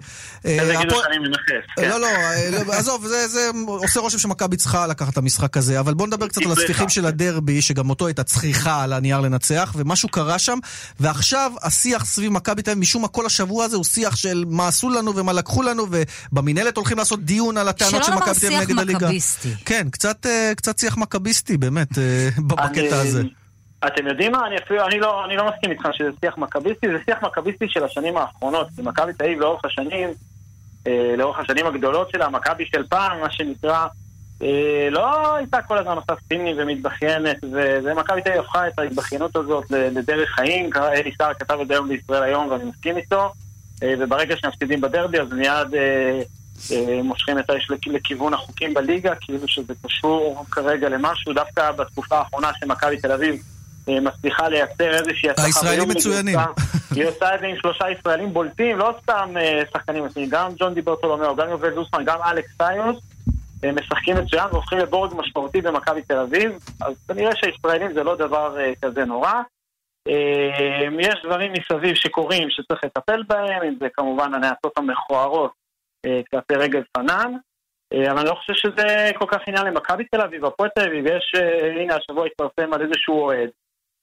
[0.46, 1.90] אה, תגידו שאני מנכס, כן.
[1.90, 2.08] לא, לא,
[2.52, 6.42] לא עזוב, זה עושה רושם שמכבי צריכה לקחת את המשחק הזה, אבל בואו נדבר קצת
[6.42, 10.60] על הספיחים של הדרבי, שגם אותו הייתה צריכה על הנייר לנצח, ומשהו קרה שם,
[11.00, 14.68] ועכשיו השיח סביב מכבי תל אביב, משום מה כל השבוע הזה הוא שיח של מה
[14.68, 15.88] עשו לנו ומה לקחו לנו,
[16.32, 19.00] ובמינהלת הולכים לעשות דיון על הטענות של מכבי תל אביב נגד הליגה.
[19.00, 19.56] שלא לומר שיח מכביסטי.
[19.66, 19.88] כן,
[20.56, 21.90] קצת שיח מכביסטי, באמת,
[22.48, 23.22] בקטע הזה.
[23.88, 24.48] אתם יודעים מה?
[24.48, 27.84] אני אפילו, אני לא, אני לא מסכים איתכם שזה שיח מכביסטי, זה שיח מכביסטי של
[27.84, 28.68] השנים האחרונות.
[28.76, 30.10] כי מכבי תל אביב לאורך השנים,
[30.88, 33.86] אה, לאורך השנים הגדולות שלה, מכבי של פעם, מה שנקרא,
[34.44, 39.36] אה, לא הייתה כל הזמן עושה ספינים ומתבכיינת, וזה מכבי תל אביב הפכה את ההתבכיינות
[39.36, 40.70] הזאת לדרך חיים.
[40.76, 43.32] אלי סער כתב את זה היום בישראל היום ואני מסכים איתו,
[43.84, 46.22] אה, וברגע שמפסידים בדרבי אז מיד אה,
[46.72, 52.18] אה, מושכים את האש לכ- לכיוון החוקים בליגה, כאילו שזה קשור כרגע למשהו, דווקא בתקופה
[52.18, 53.44] האחרונה שמכבי תל אביב
[53.88, 55.48] מצליחה לייצר איזושהי הצלחה.
[55.48, 56.38] הישראלים מצוינים.
[56.96, 60.74] היא עושה- את זה עם שלושה ישראלים בולטים, לא סתם אה, שחקנים עצמיים, גם ג'ון
[60.74, 62.98] דיברטולומיאו, גם יובל זוסמן, גם אלכס סיוס,
[63.64, 68.60] אה, משחקים מצוין והופכים לבורג משמעותי במכבי תל אביב, אז כנראה שהישראלים זה לא דבר
[68.60, 69.34] אה, כזה נורא.
[70.08, 75.52] אה, יש דברים מסביב שקורים שצריך לטפל בהם, אם זה כמובן הנאצות המכוערות
[76.06, 77.34] אה, כלפי רגל פנן,
[77.94, 78.86] אה, אבל אני לא חושב שזה
[79.20, 82.82] כל כך עניין למכבי תל אביב, הפועל תל אביב, יש, אה, הנה השבוע התפרסם על
[82.82, 83.50] איזשהו אוהד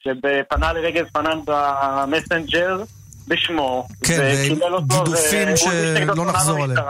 [0.01, 2.83] שפנה לרגל פנן במסנג'ר
[3.29, 6.87] בשמו, כן, נגדו שלא נחזור עליהם.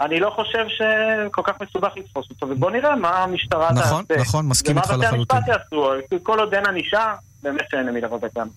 [0.00, 3.80] אני לא חושב שכל כך מסובך לתפוס אותו, ובוא נראה מה המשטרה תעשה.
[3.80, 5.36] נכון, נכון, מסכים איתך ומה בתי לחלוטין.
[5.36, 8.48] המשפט יעשו, כל עוד אין ענישה, באמת שאין למי לבוא בטעם.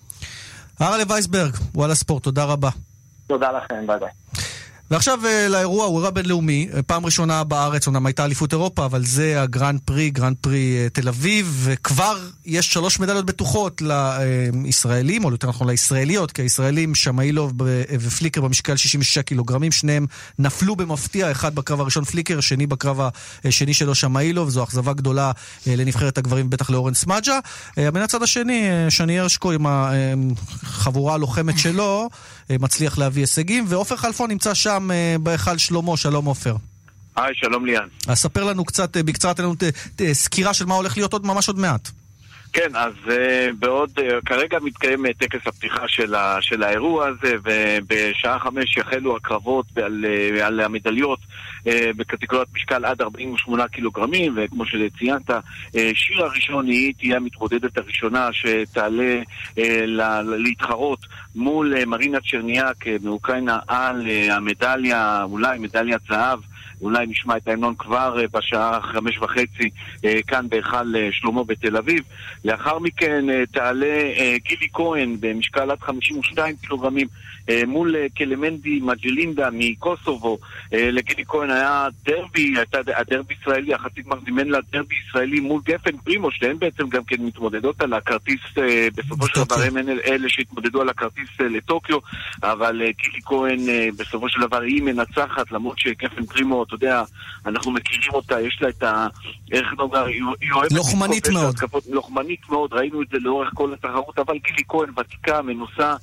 [0.80, 2.70] אראל וייסברג, וואלה ספורט, תודה רבה.
[3.26, 4.08] תודה לכם, ביי ביי.
[4.94, 9.04] ועכשיו אה, לאירוע, הוא אירוע בינלאומי, אה, פעם ראשונה בארץ, אומנם הייתה אליפות אירופה, אבל
[9.04, 13.82] זה הגרנד פרי, גרנד פרי אה, תל אביב, וכבר יש שלוש מדליות בטוחות
[14.64, 17.52] לישראלים, או יותר נכון לישראליות, כי הישראלים, שמאילוב
[18.00, 20.06] ופליקר במשקל 66 קילוגרמים, שניהם
[20.38, 23.00] נפלו במפתיע, אחד בקרב הראשון פליקר, שני בקרב
[23.44, 25.32] השני שלו שמאילוב, זו אכזבה גדולה
[25.66, 27.38] לנבחרת הגברים, בטח לאורן סמדג'ה.
[27.76, 32.08] מן הצד השני, שני הרשקו עם החבורה הלוחמת שלו,
[32.50, 36.56] מצליח להביא הישגים, ועופר חלפון נמצא שם אה, בהיכל שלמה, שלום עופר.
[37.16, 37.86] היי, שלום ליאן.
[38.08, 39.54] אז ספר לנו קצת, אה, בקצרה, תן לנו
[40.12, 41.90] סקירה של מה הולך להיות עוד ממש עוד מעט.
[42.54, 43.12] כן, אז uh,
[43.58, 49.16] בעוד, uh, כרגע מתקיים uh, טקס הפתיחה של, ה, של האירוע הזה, ובשעה חמש יחלו
[49.16, 50.04] הקרבות על,
[50.42, 51.18] על המדליות
[51.66, 55.30] בקטגוריית משקל עד 48 קילוגרמים, וכמו שציינת,
[55.94, 59.20] שיר הראשון היא תהיה המתמודדת הראשונה שתעלה
[60.24, 60.98] להתחרות
[61.34, 66.38] מול מרינה צ'רניאק מאוקראינה על המדליה, אולי מדליית זהב.
[66.82, 69.70] אולי נשמע את ההמנון כבר אה, בשעה חמש וחצי
[70.04, 72.02] אה, כאן בהיכל אה, שלמה בתל אביב.
[72.44, 74.02] לאחר מכן תעלה
[74.48, 77.06] גילי כהן במשקל עד 52 קילוגרמים
[77.66, 80.38] מול אה, קלמנדי מג'לינדה מקוסובו.
[80.72, 85.60] אה, לגילי כהן היה דרבי, הייתה הדרבי ישראלי, החצי גמר זימן לה דרבי ישראלי מול
[85.64, 90.28] גפן פרימו, שהן בעצם גם כן מתמודדות על הכרטיס, אה, בסופו של דבר הם אלה-
[90.28, 91.98] שהתמודדו על הכרטיס אה, לטוקיו,
[92.42, 97.02] אבל אה, גילי כהן אה, בסופו של דבר היא מנצחת, למרות שגפן פרימו, אתה יודע,
[97.46, 99.06] אנחנו מכירים אותה, יש לה את ה...
[99.52, 100.72] איך נאמר, היא אוהבת...
[100.72, 101.54] לוחמנית מאוד.
[101.90, 105.94] לוחמנית מאוד, ראינו את זה לאורך כל התחרות, אבל גילי כהן ותיקה, מנוסה,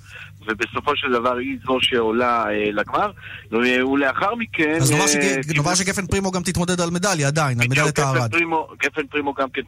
[0.48, 3.12] ובסופו של דבר היא זו שעולה אה, לגמר.
[3.52, 4.78] ו- ולאחר מכן...
[4.82, 8.32] אז נאמר אה, שג- נאמר שגפן פרימו גם תתמודד על מדליה עדיין, על מדליית הארד.
[8.32, 9.62] פרימו, גפן פרימו גם כן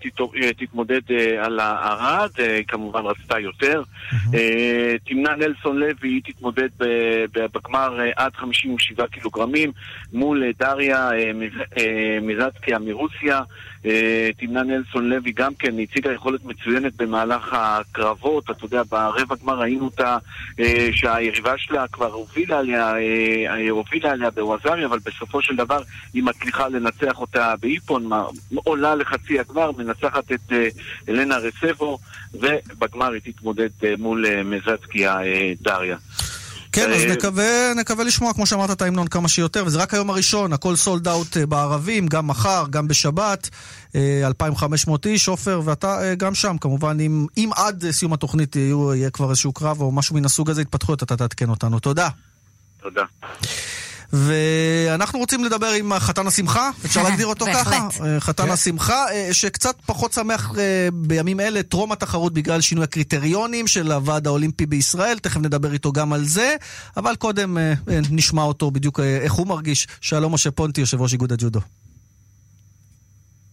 [0.44, 3.82] אה, תתמודד אה, על הארד, אה, כמובן רצתה יותר.
[4.34, 6.70] אה, תמנע נלסון לוי, היא תתמודד
[7.34, 9.72] בגמר אה, עד 57 קילוגרמים
[10.14, 11.32] מול אה, דריה אה,
[11.78, 13.42] אה, מזצקיה מרוסיה.
[13.86, 19.60] אה, תמנע נלסון לוי גם כן הציגה יכולת מצוינת במהלך הקרבות, אתה יודע, ברבע גמר
[19.60, 20.18] ראינו אותה
[20.60, 25.82] אה, שהיריבה שלה כבר הובילה עליה, אה, הובילה עליה בווזארי, אבל בסופו של דבר
[26.14, 28.10] היא מצליחה לנצח אותה באיפון,
[28.54, 30.54] עולה לחצי הגמר, מנצחת את
[31.10, 32.00] אלנה רסבו,
[32.34, 35.98] ובגמר היא תתמודד מול אה, מזצקיה אה, דריה.
[36.74, 40.10] כן, אז אה, נקווה, נקווה לשמוע, כמו שאמרת, את ההמנון כמה שיותר, וזה רק היום
[40.10, 43.50] הראשון, הכל סולד אאוט אה, בערבים, גם מחר, גם בשבת,
[43.96, 48.56] אה, 2,500 איש, עופר, ואתה אה, גם שם, כמובן, אם, אם עד אה, סיום התוכנית
[48.56, 51.80] יהיו, יהיה כבר איזשהו קרב או משהו מן הסוג הזה, התפתחויות, אתה תעדכן אותנו.
[51.80, 52.10] תודה.
[52.82, 53.04] תודה.
[54.14, 57.46] ואנחנו רוצים לדבר עם חתן השמחה, אפשר להגדיר אותו.
[57.46, 57.88] ככה?
[58.06, 58.52] אה, חתן כן.
[58.52, 64.28] השמחה, אה, שקצת פחות שמח אה, בימים אלה, טרום התחרות בגלל שינוי הקריטריונים של הוועד
[64.28, 66.56] האולימפי בישראל, תכף נדבר איתו גם על זה,
[66.98, 69.88] אבל קודם נשמע אותו בדיוק איך הוא מרגיש.
[70.02, 71.60] שלום משה פונטי, יושב ראש איגוד הג'ודו.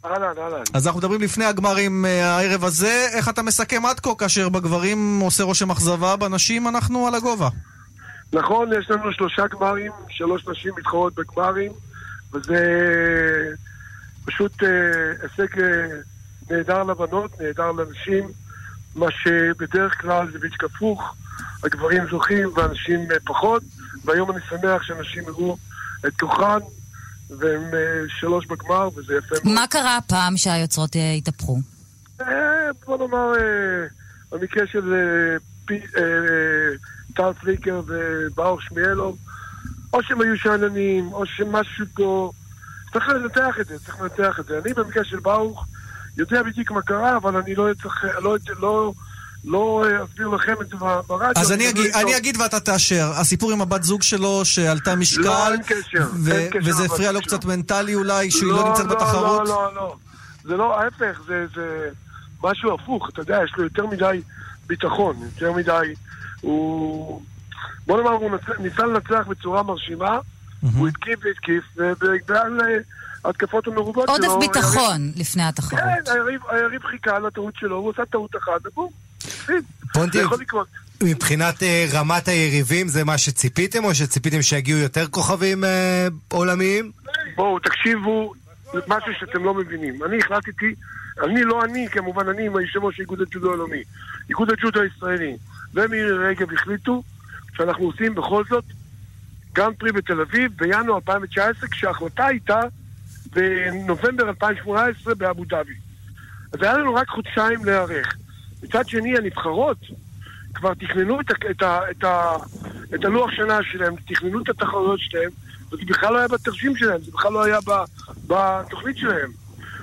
[0.05, 0.62] אהלן, אהלן.
[0.75, 5.44] אז אנחנו מדברים לפני הגמרים הערב הזה, איך אתה מסכם עד כה, כאשר בגברים עושה
[5.44, 7.49] רושם אכזבה, בנשים אנחנו על הגובה.
[8.32, 11.72] נכון, יש לנו שלושה גמרים, שלוש נשים מתחרות בגמרים,
[12.32, 12.60] וזה
[14.24, 14.68] פשוט אה,
[15.22, 15.86] הישג אה,
[16.50, 18.28] נהדר לבנות, נהדר לנשים,
[18.96, 21.14] מה שבדרך כלל זה בדיוק הפוך,
[21.64, 23.62] הגברים זוכים והנשים אה, פחות,
[24.04, 25.56] והיום אני שמח שנשים הראו
[26.06, 26.58] את כוחן,
[27.38, 29.54] והם אה, שלוש בגמר, וזה יפה מאוד.
[29.54, 31.58] מה קרה הפעם שהיוצרות אה, התהפכו?
[32.20, 32.26] אה,
[32.86, 33.86] בוא נאמר, אה,
[34.32, 35.36] במקרה של אה,
[37.14, 39.18] טל פליקר וברוך שמיאלוב,
[39.92, 42.33] או שהם היו שאננים, או שמשהו פה...
[42.92, 44.59] צריך לנתח את זה, צריך לנתח את זה.
[44.64, 45.66] אני במקרה של ברוך
[46.16, 48.92] יודע בדיוק מה קרה, אבל אני לא צריך, לא, לא,
[49.44, 51.33] לא אה, אסביר לכם את זה ברדיו.
[51.37, 51.94] אז אני לא אגיד.
[51.94, 53.12] אני אגיד ואתה תאשר.
[53.16, 57.12] הסיפור עם הבת זוג שלו שעלתה משקל, לא, אין קשר, ו- אין קשר וזה הפריע
[57.12, 57.44] לו קצת.
[57.44, 59.48] מנטלי אולי, שהיא לא נמצאת בתחרות?
[59.48, 59.96] לא, לא, לא.
[60.44, 61.88] זה לא ההפך, זה, זה
[62.42, 63.09] משהו הפוך.
[63.12, 64.20] אתה יודע, יש לו יותר מדי
[64.74, 65.94] ביטחון, יותר מדי...
[66.40, 67.22] הוא...
[67.87, 68.40] בוא נאמר, הוא נצ...
[68.59, 70.18] ניסה לנצח בצורה מרשימה,
[70.76, 72.66] הוא התקיף והתקיף, ובגלל אה,
[73.24, 74.14] ההתקפות המרובות שלו...
[74.14, 75.80] עודף היריב- ביטחון לפני התחרות.
[75.80, 79.64] כן, היריב, היריב חיכה לטעות שלו, הוא עשה טעות אחת, ובום, הפסיד.
[79.92, 80.66] פונטי, זה יכול לקרות.
[81.02, 86.90] מבחינת אה, רמת היריבים זה מה שציפיתם, או שציפיתם שיגיעו יותר כוכבים אה, עולמיים?
[87.37, 88.33] בואו, תקשיבו,
[88.74, 90.04] משהו שאתם לא מבינים.
[90.04, 90.74] אני החלטתי,
[91.24, 93.83] אני לא אני, כמובן אני עם היושב ראש איגוד הג'ודו העולמי,
[94.28, 95.37] איגוד הג'ודו הישראלי,
[95.74, 97.02] ומירי רגב החליטו
[97.56, 98.64] שאנחנו עושים בכל זאת
[99.52, 102.61] גרנד פרי בתל אביב בינואר 2019, כשההחלטה הייתה
[103.33, 105.74] בנובמבר 2018 באבו דאבי.
[106.52, 108.14] אז היה לנו רק חודשיים להיערך.
[108.62, 109.78] מצד שני, הנבחרות
[110.54, 112.37] כבר תכננו את, ה- את, ה- את, ה-
[112.94, 115.30] את הלוח שנה שלהם, תכננו את התחרויות שלהם,
[115.72, 117.70] וזה בכלל לא היה בתרשים שלהם, זה בכלל לא היה ב,
[118.26, 119.30] בתוכנית שלהם.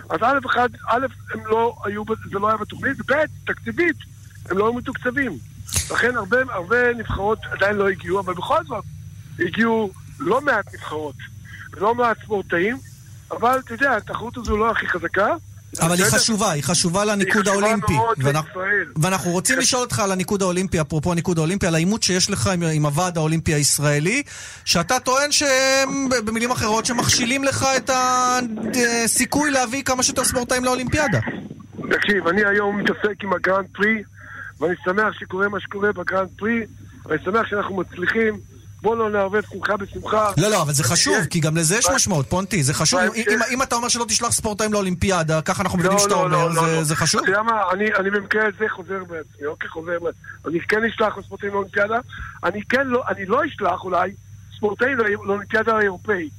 [0.10, 3.95] אז א', אחד, א', הם לא היו, זה לא היה בתוכנית, וב', תקציבית,
[4.49, 5.38] הם לא היו מתוקצבים.
[5.91, 8.83] לכן הרבה, הרבה נבחרות עדיין לא הגיעו, אבל בכל זאת,
[9.39, 11.15] הגיעו לא מעט נבחרות,
[11.73, 12.77] ולא מעט ספורטאים,
[13.31, 15.27] אבל אתה יודע, התחרות הזו לא הכי חזקה.
[15.81, 16.05] אבל היא?
[16.05, 17.93] חשובה, היא חשובה לניקוד היא חשובה האולימפי.
[17.93, 18.86] מאוד ואנחנו- לישראל.
[19.01, 22.63] ואנחנו רוצים לשאול אותך על הניקוד האולימפי, אפרופו הניקוד האולימפי, על העימות שיש לך עם,
[22.63, 24.23] עם הוועד האולימפי הישראלי,
[24.65, 27.89] שאתה טוען שהם, במילים אחרות, שמכשילים לך את
[29.03, 31.19] הסיכוי להביא כמה שיותר ספורטאים לאולימפיאדה.
[31.91, 34.03] תקשיב, אני היום מתעסק עם הגרנד פרי,
[34.60, 36.62] ואני שמח שקורה מה שקורה בגרנד פרי,
[37.06, 38.39] ואני שמח שאנחנו מצליחים.
[38.82, 40.32] בוא לא נערבב שמחה בשמחה.
[40.38, 43.00] לא, לא, אבל זה חשוב, כי גם לזה יש משמעות, פונטי, זה חשוב.
[43.52, 47.22] אם, אתה אומר שלא תשלח ספורטאים לאולימפיאדה, ככה אנחנו מבינים שאתה אומר, זה, זה חשוב?
[47.22, 47.62] אתה יודע מה,
[48.00, 50.22] אני, במקרה הזה חוזר בעצמי, אוקיי, חוזר בעצמי.
[50.48, 51.98] אני כן אשלח ספורטאים לאולימפיאדה,
[52.43, 54.12] אני כן לא, אני לא אשלח אולי
[54.58, 56.34] ספורטאים לא- לאולימפיאדה האירופאית.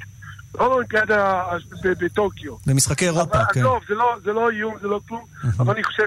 [0.54, 1.44] לא לאולימפיאדה
[1.83, 2.57] בטוקיו.
[2.66, 3.61] במשחקי אירופה, כן.
[3.61, 5.24] עזוב, זה לא, זה לא איום, זה לא כלום,
[5.59, 6.07] אבל אני חושב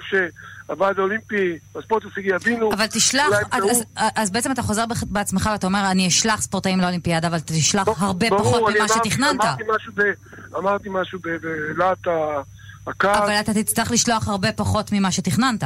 [0.71, 2.73] שהוועד האולימפי והספורט הישגי יבינו.
[2.73, 3.83] אבל תשלח, אז, אז,
[4.15, 8.43] אז בעצם אתה חוזר בעצמך ואתה אומר, אני אשלח ספורטאים לאולימפיאדה, אבל תשלח הרבה ברור,
[8.43, 9.41] פחות ממה אמרתי- שתכננת.
[9.41, 11.37] אמרתי משהו ב- אמרתי משהו ב-
[11.75, 12.41] בלהט ה-
[12.89, 13.17] הכעס.
[13.17, 15.63] אבל אתה תצטרך לשלוח הרבה פחות ממה שתכננת.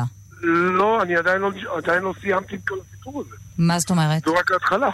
[0.77, 3.35] לא, אני עדיין לא, עדיין לא סיימתי את כל הסיפור הזה.
[3.57, 4.25] מה זאת אומרת?
[4.25, 4.89] זו רק ההתחלה.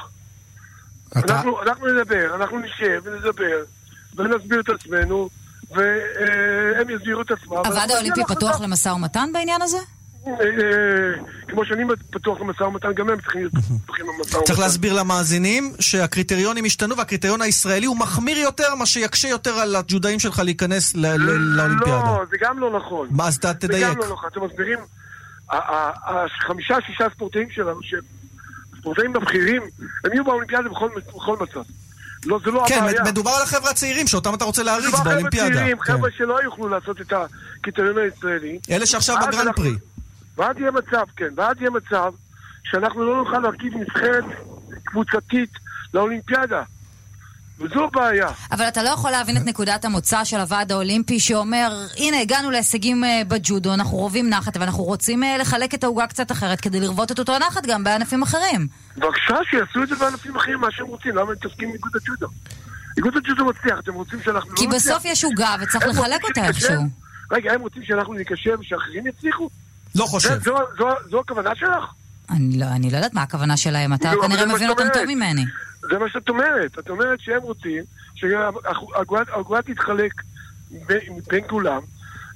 [1.15, 3.57] אנחנו, אנחנו נדבר, אנחנו נשב ונדבר,
[4.17, 5.29] ונסביר את עצמנו,
[5.71, 7.53] והם יסבירו את עצמם.
[7.57, 8.61] הוועד האולימפי פתוח.
[8.61, 9.77] למשא ומתן בעניין הזה?
[10.27, 13.53] אה, אה, כמו שאני פתוח למשא ומתן, גם הם צריכים להיות
[13.83, 14.45] פתוחים למשא ומתן.
[14.47, 20.19] צריך להסביר למאזינים שהקריטריונים השתנו והקריטריון הישראלי הוא מחמיר יותר, מה שיקשה יותר על הג'ודאים
[20.19, 21.91] שלך להיכנס ל- ל- לאולימפיאדה.
[22.05, 23.07] לא, זה גם לא נכון.
[23.11, 23.87] מה, אז אתה תדייק.
[23.87, 24.29] זה גם לא נכון.
[24.33, 24.79] אתם מסבירים,
[25.49, 27.99] החמישה, שישה ספורטאים שלנו, שהם
[28.79, 29.61] ספורטאים הבכירים,
[30.05, 31.61] הם יהיו באולימפיאדה בכל מצב.
[32.25, 33.03] לא, זה לא כן, הבעיה.
[33.03, 35.55] מדובר על החבר'ה הצעירים שאותם אתה רוצה להריץ מדובר על חבר'ה באולימפיאדה.
[35.55, 35.83] צעירים, כן.
[35.93, 37.13] חבר'ה שלא יוכלו לעשות את
[37.59, 38.59] הקריטריון הישראלי.
[38.71, 39.75] אלה שעכשיו בגרנד אנחנו- פרי.
[40.37, 42.13] ואז יהיה מצב, כן, ואז יהיה מצב
[42.63, 44.23] שאנחנו לא נוכל להרכיב נבחרת
[44.83, 45.49] קבוצתית
[45.93, 46.63] לאולימפיאדה.
[47.61, 48.27] וזו הבעיה.
[48.51, 53.03] אבל אתה לא יכול להבין את נקודת המוצא של הוועד האולימפי שאומר, הנה, הגענו להישגים
[53.03, 57.11] אה, בג'ודו, אנחנו רובים נחת, ואנחנו רוצים אה, לחלק את העוגה קצת אחרת כדי לרוות
[57.11, 58.67] את אותו נחת גם בענפים אחרים.
[58.97, 62.27] בבקשה, שיעשו את זה בענפים אחרים, מה שהם רוצים, למה הם מתעסקים עם איגוד הג'ודו?
[62.97, 64.95] איגוד הג'ודו מצליח, אתם רוצים שאנחנו כי לא נצליח?
[64.95, 66.45] בסוף יש עוגה וצריך לחלק אותה?
[66.45, 66.83] איכשהו.
[67.31, 69.49] רגע, הם רוצים שאנחנו ניכשל ושאחרים יצליחו?
[69.95, 70.29] לא חושב.
[70.29, 71.83] זה- זו- זו- זו הכוונה שלך?
[72.29, 75.03] אני לא, אני לא יודעת מה הכוונה שלהם, אתה אבל כנראה זה מבין אותם טוב.
[75.07, 75.45] ממני.
[75.81, 76.79] זה מה שאת אומרת.
[76.79, 77.83] את אומרת שהם רוצים
[78.15, 80.11] שהאגודה תתחלק
[80.89, 80.97] ב-
[81.29, 81.79] בין כולם,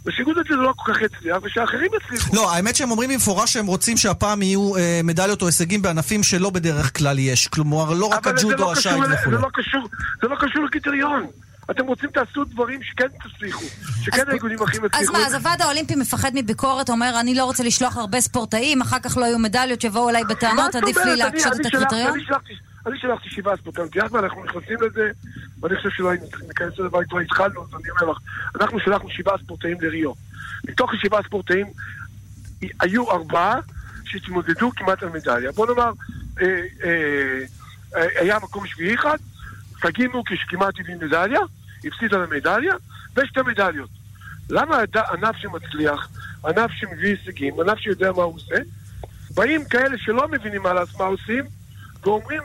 [0.05, 2.35] ושאיגוד הג'ודו לא כל כך יצליח, ושאחרים יצליחו.
[2.35, 6.49] לא, האמת שהם אומרים במפורש שהם רוצים שהפעם יהיו אה, מדליות או הישגים בענפים שלא
[6.49, 7.47] בדרך כלל יש.
[7.47, 9.31] כלומר, לא רק אבל זה הג'ודו, לא השייט וכו'.
[9.31, 9.87] זה לא קשור,
[10.21, 11.25] זה לא קשור לקריטריון.
[11.71, 13.65] אתם רוצים תעשו דברים שכן תצליחו,
[14.01, 15.13] שכן האיגודים הכי אז יצליחו.
[15.13, 19.17] מה, אז הוועד האולימפי מפחד מביקורת, אומר, אני לא רוצה לשלוח הרבה ספורטאים, אחר כך
[19.17, 21.15] לא יהיו מדליות, שיבואו אליי בטענות, עדיף לי?
[21.15, 22.13] להקשות את הקריטריון?
[22.87, 25.09] אני שלחתי- שבעה ספורטאים, יודעת מה, אנחנו נכנסים לזה,
[25.61, 28.17] ואני חושב שלא היינו צריכים להיכנס לזה, כבר התחלנו, אז אני אומר לך,
[28.61, 30.11] אנחנו שלחנו שבעה ספורטאים לריו.
[30.69, 31.65] מתוך השבעה ספורטאים,
[32.79, 33.59] היו ארבעה
[34.05, 35.51] שהתמודדו כמעט על מדליה.
[35.51, 35.91] בוא נאמר,
[36.41, 36.45] אה,
[36.83, 37.39] אה,
[37.95, 39.17] אה, היה מקום שביעי אחד,
[39.87, 41.39] שגיא מוקי שכמעט הביא מדליה,
[41.85, 42.73] הפסיד על המדליה,
[43.15, 43.89] ושתי מדליות.
[44.49, 44.77] למה
[45.11, 46.07] ענף שמצליח,
[46.45, 48.55] ענף שמביא הישגים, ענף שיודע מה הוא עושה,
[49.35, 51.43] באים כאלה שלא מבינים מה, מה עושים,
[52.03, 52.41] ואומרים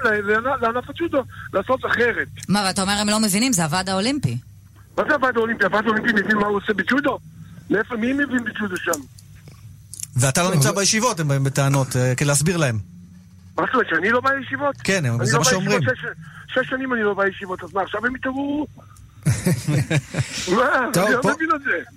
[0.60, 1.22] לענף הג'ודו
[1.54, 2.28] לעשות אחרת.
[2.48, 3.52] מה, ואתה אומר הם לא מבינים?
[3.52, 4.38] זה הוועד האולימפי.
[4.98, 5.64] מה זה הוועד האולימפי?
[5.64, 7.18] הוועד האולימפי מבין מה הוא עושה בג'ודו?
[7.70, 9.00] מאיפה, מי מבין בג'ודו שם?
[10.16, 12.89] ואתה לא נמצא בישיבות, הם באים בטענות, אה, כדי להסביר להם.
[13.58, 14.76] מה זאת אומרת, שאני לא בא לישיבות?
[14.84, 15.80] כן, זה לא מה שאומרים.
[16.48, 18.66] שש- שנים אני לא בא לישיבות, אז מה, עכשיו הם התעוררו?
[20.56, 20.86] מה?
[20.92, 21.20] טוב, לא.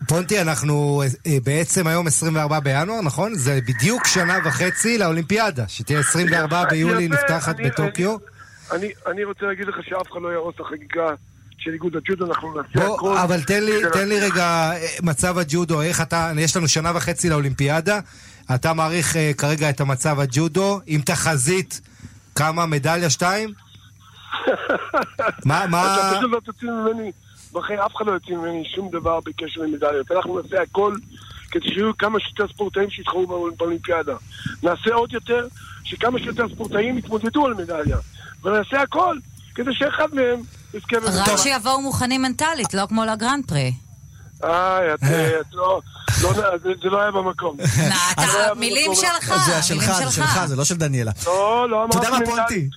[0.07, 3.35] פונטי, אנחנו אה, בעצם היום 24 בינואר, נכון?
[3.35, 8.17] זה בדיוק שנה וחצי לאולימפיאדה, שתהיה 24 ביולי נפתחת בטוקיו.
[8.71, 11.09] אני, אני רוצה להגיד לך שאף אחד לא יהרוס את החגיגה
[11.57, 13.17] של איגוד הג'ודו, אנחנו נעשה הכל.
[13.17, 13.63] אבל תן
[14.09, 14.19] לי.
[14.19, 17.99] רגע אה, מצב הג'ודו, איך אתה, יש לנו שנה וחצי לאולימפיאדה,
[18.55, 21.81] אתה מעריך אה, כרגע את המצב הג'ודו, עם תחזית,
[22.35, 23.49] כמה, מדליה שתיים?
[25.45, 25.95] מה, מה...
[25.95, 27.11] אתה פשוט לא תוציא ממני,
[27.53, 30.11] בחיים אף אחד לא יוציא ממני שום דבר בקשר למדליות.
[30.11, 30.95] אנחנו נעשה הכל
[31.51, 34.13] כדי שיהיו כמה שיותר ספורטאים שיתחרו באול- באולימפיאדה.
[34.63, 35.47] נעשה עוד יותר,
[35.83, 37.97] שכמה שיותר ספורטאים יתמודדו על מדליה.
[38.43, 39.17] ונעשה הכל
[39.55, 40.39] כדי שאחד מהם
[40.73, 40.97] יזכה
[41.31, 41.37] רק.
[41.37, 43.73] שיבואו מוכנים מנטלית, לא כמו לגרנד פרי.
[44.43, 45.29] איי, את אה.
[45.53, 45.81] לא...
[46.23, 46.33] לא-
[46.63, 47.57] זה- לא היה במקום.
[48.13, 49.05] אתה- זה היה מילים במקום.
[49.05, 51.11] שלך, זה שלך, זה שלך, זה לא של דניאלה.
[51.25, 52.69] לא, לא אתה יודע אמרתי מה, פונטי?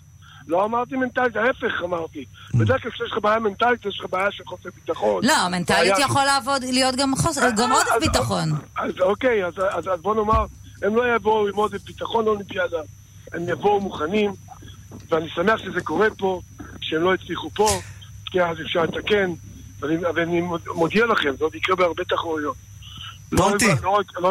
[0.48, 2.24] לא אמרתי מנטלית, ההפך אמרתי.
[2.54, 5.24] בדרך כלל כשיש לך בעיה מנטלית, יש לך בעיה של חוסר ביטחון.
[5.24, 7.12] לא, מנטלית יכול לעבוד, להיות גם
[7.56, 8.52] גם עודף ביטחון.
[8.76, 10.44] אז אוקיי, אז, אז, אז בוא נאמר,
[10.82, 12.78] הם לא יבואו עם עודף ביטחון לאולימפיאדה,
[13.34, 14.32] הם יבואו מוכנים,
[15.10, 16.40] ואני שמח שזה קורה פה,
[16.80, 17.68] שהם לא הצליחו פה,
[18.26, 19.30] כי אז אפשר לתקן,
[19.82, 20.40] ואני,
[20.74, 22.56] מודיע לכם, זה עוד יקרה בהרבה תחרויות.
[23.32, 23.66] לא פונטי.
[23.82, 24.28] לא רק- לא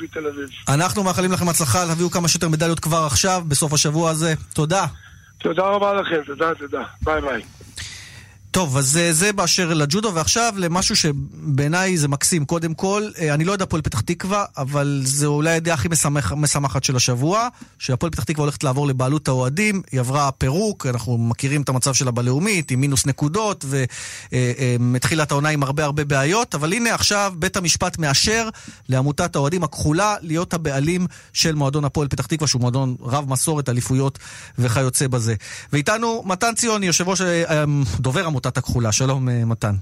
[0.00, 0.48] בתל אביב.
[0.68, 4.34] אנחנו מאחלים לכם הצלחה, תביאו כמה שיותר מדליות כבר עכשיו, בסוף השבוע הזה.
[4.52, 4.86] תודה.
[5.38, 6.82] תודה רבה לכם, תודה, תודה.
[7.02, 7.42] ביי ביי.
[8.52, 12.44] טוב, אז אה, זה באשר לג'ודו, ועכשיו למשהו שבעיניי זה מקסים.
[12.44, 16.32] קודם כל, אה, אני לא יודע הפועל פתח תקווה, אבל זה אולי הידיעה הכי משמח,
[16.32, 17.48] משמחת של השבוע,
[17.78, 22.10] שהפועל פתח תקווה הולכת לעבור לבעלות האוהדים, היא עברה פירוק, אנחנו מכירים את המצב שלה
[22.10, 23.64] בלאומית, עם מינוס נקודות,
[24.32, 28.48] והתחילה את העונה עם הרבה הרבה בעיות, אבל הנה עכשיו בית המשפט מאשר
[28.88, 34.18] לעמותת האוהדים הכחולה להיות הבעלים של מועדון הפועל פתח תקווה, שהוא מועדון רב מסורת, אליפויות
[34.58, 35.34] וכיוצא בזה.
[35.72, 37.64] ואיתנו מתן ציוני, יושב ראש, אה, אה,
[38.46, 38.92] עמותת הכחולה.
[38.92, 39.74] שלום, אה, מתן.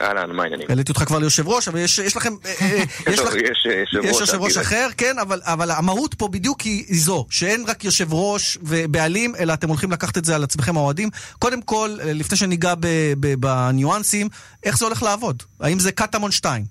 [0.00, 0.66] אהלן, מה העניינים?
[0.68, 2.32] העליתי אותך כבר ליושב ראש, אבל יש, יש לכם...
[2.44, 2.82] אה, אה,
[3.12, 4.56] יש, לך, יש יושב יש ראש.
[4.56, 9.52] אחר, כן, אבל, אבל המהות פה בדיוק היא זו, שאין רק יושב ראש ובעלים, אלא
[9.52, 11.08] אתם הולכים לקחת את זה על עצמכם האוהדים.
[11.38, 14.28] קודם כל, לפני שניגע ב- ב- בניואנסים,
[14.64, 15.42] איך זה הולך לעבוד?
[15.60, 16.64] האם זה קטמון 2?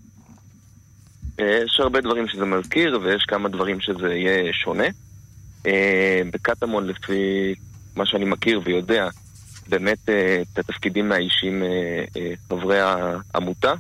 [1.39, 4.88] אה, יש הרבה דברים שזה מזכיר, ויש כמה דברים שזה יהיה שונה.
[6.34, 7.53] בקטמון, לפי
[7.95, 9.07] מה שאני מכיר ויודע,
[9.70, 13.74] באמת אה, את התפקידים מאיישים אה, אה, חברי העמותה,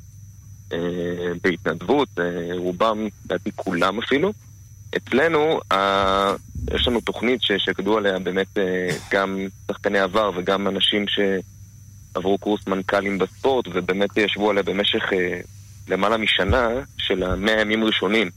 [1.43, 2.09] בהתנדבות,
[2.57, 4.33] רובם, לדעתי כולם אפילו.
[4.97, 5.59] אצלנו,
[6.73, 8.47] יש לנו תוכנית ש- שיקדו עליה באמת
[9.11, 15.03] גם שחקני עבר וגם אנשים שעברו קורס מנכ"לים בספורט, ובאמת ישבו עליה במשך
[15.87, 16.67] למעלה משנה
[16.97, 18.29] של המאה ימים ראשונים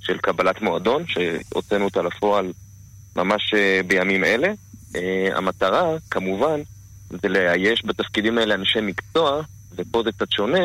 [0.00, 2.52] של קבלת מועדון, שהוצאנו אותה לפועל
[3.16, 3.54] ממש
[3.86, 4.48] בימים אלה.
[5.34, 6.60] המטרה, כמובן,
[7.10, 9.42] זה לאייש בתפקידים האלה אנשי מקצוע,
[9.76, 10.64] ופה זה קצת שונה,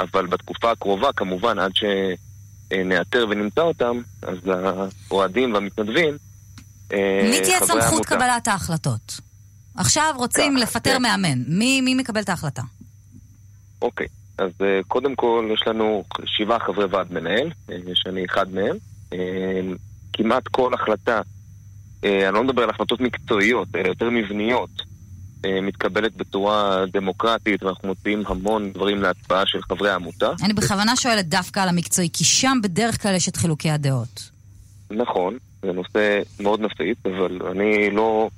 [0.00, 4.38] אבל בתקופה הקרובה, כמובן, עד שנאתר ונמצא אותם, אז
[5.10, 6.16] האוהדים והמתנדבים,
[6.92, 9.20] אה, מי תהיה סמכות קבלת ההחלטות?
[9.76, 11.02] עכשיו רוצים ככה, לפטר כן.
[11.02, 11.38] מאמן.
[11.48, 12.62] מי מי מקבל את ההחלטה?
[13.82, 14.06] אוקיי,
[14.38, 14.50] אז
[14.88, 17.50] קודם כל יש לנו שבעה חברי ועד מנהל,
[17.94, 18.76] שאני אחד מהם.
[20.12, 21.20] כמעט כל החלטה,
[22.02, 24.82] אני לא מדבר על החלטות מקצועיות, אלא יותר מבניות,
[25.62, 30.30] מתקבלת בצורה דמוקרטית, ואנחנו מוציאים המון דברים להצבעה של חברי העמותה.
[30.44, 34.30] אני בכוונה שואלת דווקא על המקצועי, כי שם בדרך כלל יש את חילוקי הדעות.
[34.90, 38.28] נכון, זה נושא מאוד נפיץ, אבל אני לא,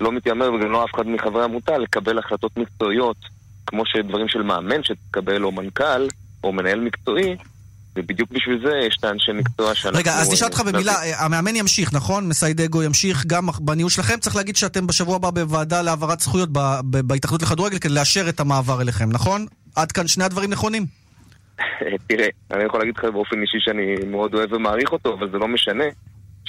[0.00, 3.16] לא מתיימר, וגם לא אף אחד מחברי העמותה, לקבל החלטות מקצועיות,
[3.66, 6.08] כמו שדברים של מאמן שתקבל, או מנכ"ל,
[6.44, 7.36] או מנהל מקצועי,
[7.98, 9.98] ובדיוק בשביל זה יש את האנשי מקצוע שאנחנו...
[9.98, 11.14] רגע, אז נשאל אותך אה, במילה, נביא.
[11.14, 12.28] אה, המאמן ימשיך, נכון?
[12.28, 14.16] מסיידגו ימשיך גם בניהול שלכם.
[14.20, 16.48] צריך להגיד שאתם בשבוע הבא בוועדה להעברת זכויות
[16.84, 19.46] בהתאחדות לכדורגל כדי לאשר את המעבר אליכם, נכון?
[19.76, 20.86] עד כאן שני הדברים נכונים?
[22.08, 25.48] תראה, אני יכול להגיד לך באופן אישי שאני מאוד אוהב ומעריך אותו, אבל זה לא
[25.48, 25.84] משנה.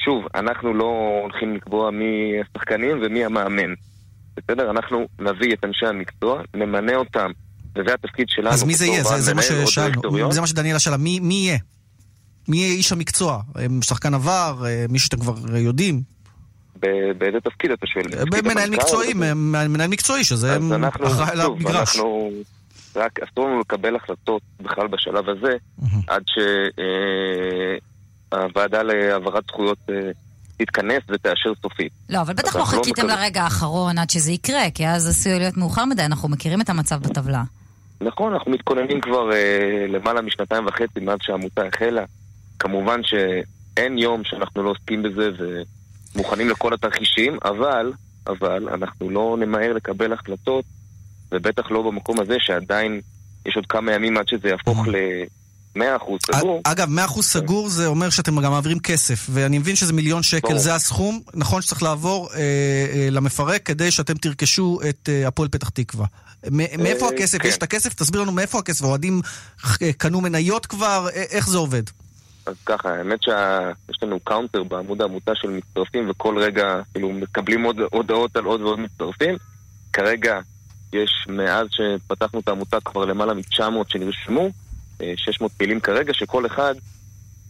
[0.06, 3.74] שוב, אנחנו לא הולכים לקבוע מי השחקנים ומי המאמן.
[4.38, 4.70] בסדר?
[4.70, 7.32] אנחנו נביא את אנשי המקצוע, נמנה אותם,
[7.78, 8.50] וזה התפקיד שלנו.
[8.50, 9.04] אז מי זה יהיה?
[9.04, 10.32] זה- זה מה ששאלנו.
[10.32, 10.98] זה מה שדניאלה שאלה.
[10.98, 11.58] מי מי יהיה?
[12.48, 13.42] מי יהיה איש המקצוע?
[13.58, 14.64] אה, שחקן עבר?
[14.66, 16.02] אה, מישהו שאתם כבר אה, יודעים?
[16.80, 18.06] ב- באיזה תפקיד אתה שואל?
[18.44, 18.70] מנהל המנכ"ל?
[18.70, 20.58] מקצועי, מ- מנהל מקצועי, שזה
[20.88, 21.96] אחראי על המגרש.
[21.96, 22.30] אנחנו,
[22.96, 25.52] רק אסור לנו לקבל החלטות בכלל בשלב הזה,
[26.08, 26.24] עד
[28.32, 29.78] שהוועדה להעברת זכויות
[30.58, 31.92] תתכנס ותאשר סופית.
[32.10, 35.58] לא, אבל בטח לא אנחנו חיכיתם לרגע האחרון עד שזה יקרה, כי אז עשוי להיות
[35.58, 37.44] מאוחר מדי, אנחנו מכירים את המצב בטבלה.
[38.02, 42.04] נכון, אנחנו מתכוננים כבר אה, למעלה משנתיים וחצי מאז שהעמותה החלה.
[42.60, 45.30] כמובן שאין יום שאנחנו לא עוסקים בזה
[46.16, 47.94] ומוכנים לכל התרחישים, אבל,
[48.28, 50.66] אבל, אנחנו לא נמהר לקבל החלטות,
[51.32, 53.02] ובטח לא במקום הזה שעדיין
[53.46, 54.88] יש עוד כמה ימים עד שזה יהפוך
[55.76, 56.62] ל-100% סגור.
[56.64, 60.60] אגב, 100% סגור זה אומר שאתם גם מעבירים כסף, ואני מבין שזה מיליון שקל, ברור.
[60.60, 65.70] זה הסכום, נכון שצריך לעבור אה, אה, למפרק כדי שאתם תרכשו את אה, הפועל פתח
[65.70, 66.06] תקווה.
[66.52, 67.42] מאיפה אה, הכסף?
[67.42, 67.48] כן.
[67.48, 67.94] יש את הכסף?
[67.94, 68.84] תסביר לנו מאיפה הכסף.
[68.84, 69.22] האוהדים
[69.82, 71.08] אה, קנו מניות כבר?
[71.16, 71.84] אה, איך זה עובד?
[72.46, 77.80] אז ככה, האמת שיש לנו counter בעמוד העמותה של מצטרפים, וכל רגע כאילו מקבלים עוד
[77.92, 79.38] הודעות על עוד ועוד מצטרפים.
[79.94, 80.40] כרגע
[80.94, 84.50] יש, מאז שפתחנו את העמותה, כבר למעלה מ-900 שנרשמו, אה,
[85.16, 86.76] 600 פעילים כרגע, שכל אחד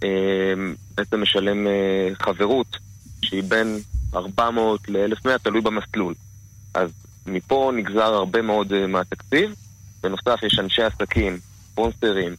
[0.03, 0.53] אה,
[0.97, 2.77] בעצם משלם אה, חברות
[3.21, 3.79] שהיא בין
[4.15, 6.13] 400 ל-1100, תלוי במסלול.
[6.73, 6.89] אז
[7.27, 9.55] מפה נגזר הרבה מאוד אה, מהתקציב.
[10.03, 11.39] בנוסף, יש אנשי עסקים,
[11.71, 12.35] ספונסרים,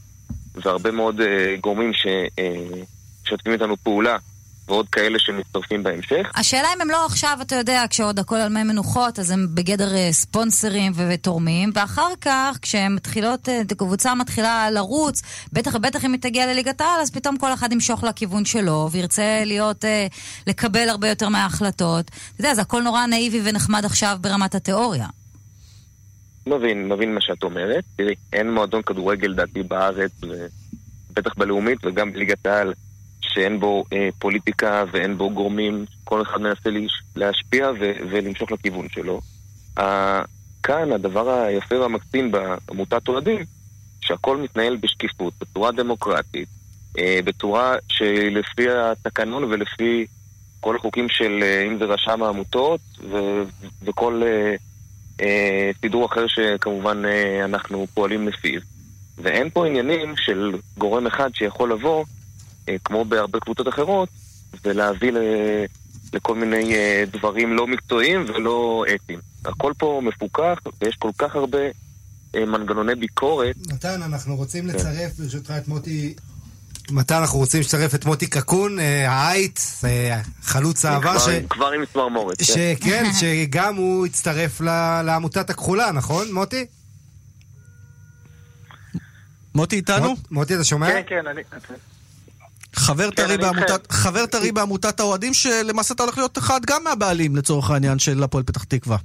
[0.55, 4.17] והרבה מאוד אה, גורמים שמשתפים איתנו פעולה,
[4.69, 6.31] ועוד כאלה שמצטרפים בהמשך.
[6.35, 9.95] השאלה אם הם לא עכשיו, אתה יודע, כשעוד הכל על מי מנוחות, אז הם בגדר
[9.95, 16.21] אה, ספונסרים ותורמים, ואחר כך, כשהם מתחילות, אה, הקבוצה מתחילה לרוץ, בטח ובטח אם היא
[16.21, 20.07] תגיע לליגת העל, אז פתאום כל אחד ימשוך לכיוון שלו, וירצה להיות, אה,
[20.47, 22.05] לקבל הרבה יותר מההחלטות.
[22.07, 25.07] אתה יודע, זה הכל נורא נאיבי ונחמד עכשיו ברמת התיאוריה.
[26.47, 27.85] מבין, מבין מה שאת אומרת.
[27.97, 32.73] תראי, אין מועדון כדורגל דעתי בארץ, ובטח בלאומית וגם בליגת העל,
[33.29, 38.89] שאין בו אה, פוליטיקה ואין בו גורמים, כל אחד מנסה להש- להשפיע ו- ולמשוך לכיוון
[38.89, 39.21] שלו.
[39.79, 40.23] אה,
[40.63, 43.45] כאן הדבר היפה והמקסים בעמותת אוהדים,
[44.01, 46.49] שהכל מתנהל בשקיפות, בצורה דמוקרטית,
[46.99, 50.07] אה, בצורה שלפי התקנון ולפי
[50.61, 53.43] כל החוקים של, אה, אם זה רשם העמותות ו-
[53.83, 54.23] וכל...
[54.27, 54.55] אה,
[55.21, 58.61] אה, סידור אחר שכמובן אה, אנחנו פועלים לפיו.
[59.19, 62.05] ואין פה עניינים של גורם אחד שיכול לבוא,
[62.85, 64.09] כמו בהרבה קבוצות אחרות,
[64.65, 65.19] ולהביא ל...
[66.13, 69.19] לכל מיני אה, דברים לא מקצועיים ולא אתיים.
[69.45, 71.59] הכל פה מפוקח, ויש כל כך הרבה
[72.35, 73.57] אה, מנגנוני ביקורת.
[73.73, 76.15] נתן, אנחנו רוצים לצרף ברשותך את מוטי...
[76.91, 81.29] מתן, אנחנו רוצים לצרף את מוטי קקון, אה, העייט, אה, חלוץ העבר, ש...
[81.51, 82.39] כבר עם צמרמורת.
[82.39, 82.45] כן.
[82.45, 86.67] שכן, שגם הוא הצטרף ל- לעמותת הכחולה, נכון, מוטי?
[89.55, 90.09] מוטי איתנו?
[90.09, 90.87] מוט- מוטי, אתה שומע?
[90.93, 91.43] כן, כן, אני...
[92.77, 93.93] חבר כן, טרי בעמותת.
[93.93, 98.45] חבר טרי בעמותת האוהדים, שלמעשה אתה הולך להיות אחד גם מהבעלים לצורך העניין של הפועל
[98.45, 98.97] פתח תקווה.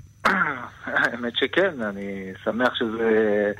[0.85, 3.51] האמת שכן, אני שמח שזה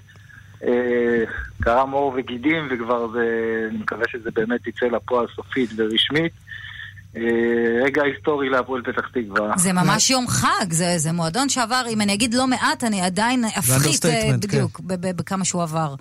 [0.64, 1.24] אה,
[1.62, 3.26] קרם עור וגידים, וכבר זה,
[3.70, 6.32] אני מקווה שזה באמת יצא לפועל סופית ורשמית.
[7.16, 7.22] אה,
[7.84, 9.54] רגע היסטורי להפועל פתח תקווה.
[9.58, 13.46] זה ממש יום חג, זה, זה מועדון שעבר, אם אני אגיד לא מעט, אני עדיין
[13.46, 15.96] אפחית אה, understatement, בדיוק ב- בכמה שהוא עבר.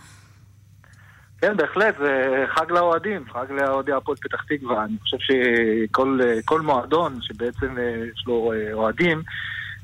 [1.41, 4.85] כן, בהחלט, זה חג לאוהדים, חג לאוהדי הפועל פתח תקווה.
[4.85, 9.23] אני חושב שכל כל מועדון שבעצם אה, יש לו אה, אוהדים,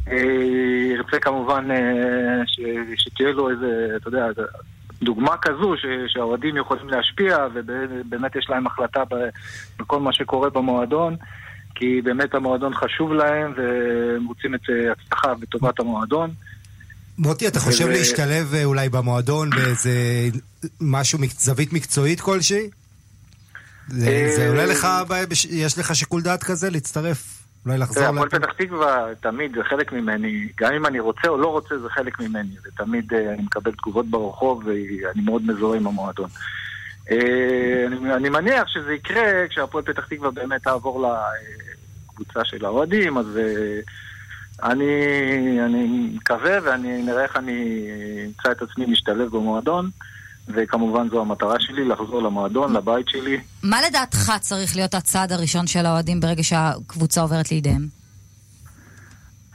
[0.09, 0.17] אה,
[0.95, 1.69] ירצה כמובן
[2.47, 2.61] ש-
[3.03, 4.27] שתהיה לו איזה, אתה יודע,
[5.03, 5.75] דוגמה כזו
[6.07, 9.03] שהאוהדים יכולים להשפיע, ובאמת יש להם החלטה
[9.79, 11.17] בכל מה שקורה במועדון.
[11.79, 14.61] כי באמת המועדון חשוב להם, והם רוצים את
[14.93, 16.31] הצלחה וטובת המועדון.
[17.19, 19.91] מוטי, אתה חושב ו- להשתלב אה, אולי במועדון באיזה
[20.81, 22.71] משהו, זווית מקצועית כלשהי?
[23.89, 24.89] זה אה, זה עולה לך,
[25.51, 27.43] יש לך שיקול דעת כזה להצטרף?
[27.67, 28.09] אולי לחזור תראה.
[28.09, 31.89] הפועל פתח תקווה תמיד זה חלק ממני, גם אם אני רוצה או לא רוצה זה
[31.89, 36.29] חלק ממני, ותמיד אה, אני מקבל תגובות ברחוב ואני מאוד מזוהה עם המועדון.
[38.17, 41.13] אני, מניח שזה יקרה כשהפועל פתח תקווה באמת תעבור
[42.09, 43.27] לקבוצה של האוהדים, אז
[44.63, 44.85] אני,
[45.67, 47.81] אני מקווה ואני נראה איך אני
[48.27, 49.91] אמצא את עצמי משתלב במועדון,
[50.49, 53.41] וכמובן זו המטרה שלי, לחזור למועדון, לבית שלי.
[53.63, 57.87] מה לדעתך צריך להיות הצעד הראשון של האוהדים ברגע שהקבוצה עוברת לידיהם?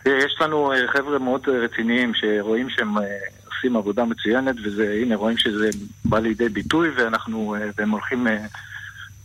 [0.05, 3.03] יש לנו אה, חבר'ה מאוד רציניים שרואים שהם אה,
[3.45, 5.69] עושים עבודה מצוינת, וזה, הנה, רואים שזה
[6.05, 8.27] בא לידי ביטוי, ואנחנו, אה, והם הולכים,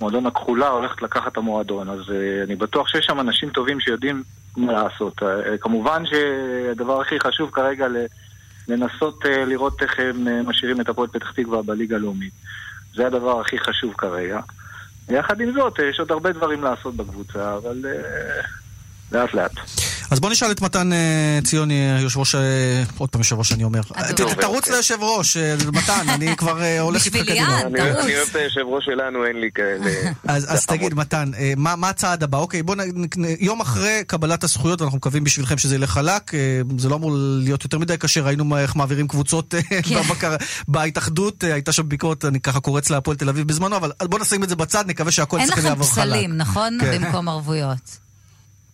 [0.01, 2.01] מועדון הכחולה הולכת לקחת את המועדון, אז
[2.45, 4.22] אני בטוח שיש שם אנשים טובים שיודעים
[4.57, 5.23] מה לעשות.
[5.23, 7.87] אה, כמובן שהדבר הכי חשוב כרגע
[8.69, 12.33] לנסות אה, לראות איך הם אה, משאירים את הפועל פתח תקווה בליגה הלאומית.
[12.95, 14.41] זה הדבר הכי חשוב כרגע.
[15.09, 17.85] יחד עם זאת, יש עוד הרבה דברים לעשות בקבוצה, אבל
[19.13, 19.51] לאט לאט.
[20.11, 22.41] אז בוא נשאל את מתן אה, ציוני, יושב ראש, אה,
[22.99, 23.81] עוד פעם יושב ראש אני אומר.
[23.83, 27.61] ת- תרוץ ליושב ראש, אה, מתן, אני כבר הולך איתך קדימה.
[27.61, 29.91] אני אני אוהב את היושב ראש שלנו, אין לי כאלה...
[30.35, 32.39] אז, אז תגיד, מתן, מה, מה הצעד הבא?
[32.39, 32.75] אוקיי, בוא
[33.41, 36.31] יום אחרי קבלת הזכויות, ואנחנו מקווים בשבילכם שזה ילך חלק,
[36.79, 39.55] זה לא אמור להיות יותר מדי קשה, ראינו איך מעבירים קבוצות
[39.97, 40.37] בבקר-
[40.69, 44.49] בהתאחדות, הייתה שם ביקורת, אני ככה קורץ להפועל תל אביב בזמנו, אבל בוא נשים את
[44.49, 46.05] זה בצד, נקווה שהכל אין לכם יעבור חלק.
[46.07, 46.79] פסלים, נכון?
[46.81, 46.99] כן.
[47.03, 48.06] במקום ערבויות.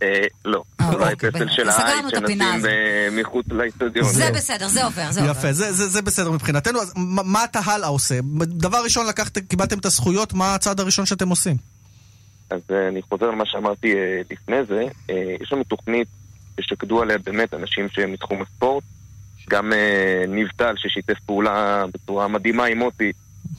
[0.02, 1.48] אה, לא, אה, אולי אוקיי, פסל.
[1.48, 4.08] של סגרנו העין שנשים מחוץ לאצטדיון.
[4.08, 5.32] זה בסדר, זה עובר, זה עובר.
[5.32, 6.80] יפה, זה, זה, זה בסדר מבחינתנו.
[6.80, 8.18] אז מה, מה אתה הלאה עושה?
[8.46, 11.56] דבר ראשון, לקחת, קיבלתם את הזכויות, מה הצעד הראשון שאתם עושים?
[12.50, 14.84] אז אה, אני חוזר למה שאמרתי אה, לפני זה.
[15.40, 16.08] יש לנו תוכנית
[16.60, 18.84] ששקדו עליה באמת אנשים שהם מתחום הספורט.
[19.50, 19.72] גם
[20.28, 23.12] ניב טל ששיתף פעולה בצורה מדהימה עם מוטי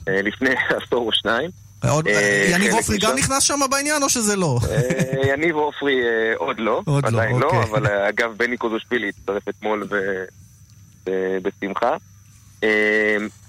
[0.07, 0.49] לפני
[0.83, 1.49] עשור או שניים.
[1.85, 3.15] אה, יניב חלק עופרי גם.
[3.17, 4.59] נכנס שם בעניין או שזה לא?
[4.71, 7.63] אה, יניב עופרי אה, עוד לא, עוד לא, עדיין לא, אוקיי.
[7.63, 9.87] אבל אגב בני קוזושפילי הצטרף אתמול
[11.41, 11.95] בשמחה.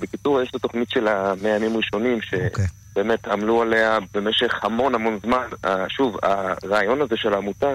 [0.01, 2.67] בקיצור, יש את התוכנית של המאה ימים ראשונים, אוקיי.
[2.93, 5.47] שבאמת עמלו עליה במשך המון המון זמן.
[5.89, 7.75] שוב, הרעיון הזה של העמותה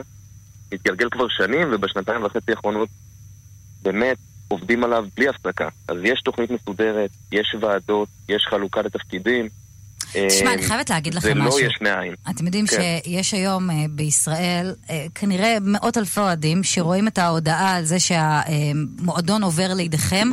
[0.72, 2.89] מתגלגל כבר שנים, ובשנתיים וחצי האחרונות
[3.82, 5.68] באמת עובדים עליו בלי הפסקה.
[5.88, 9.49] אז יש תוכנית מסודרת, יש ועדות, יש חלוקה לתפקידים.
[10.12, 11.60] תשמע, אה, אני חייבת להגיד לכם זה משהו.
[11.60, 12.14] לא יש מאין.
[12.30, 12.78] אתם יודעים כן.
[13.03, 19.43] שיש היום אה, בישראל אה, כנראה מאות אלפי אוהדים שרואים את ההודעה על זה שהמועדון
[19.43, 20.28] עובר לידיכם,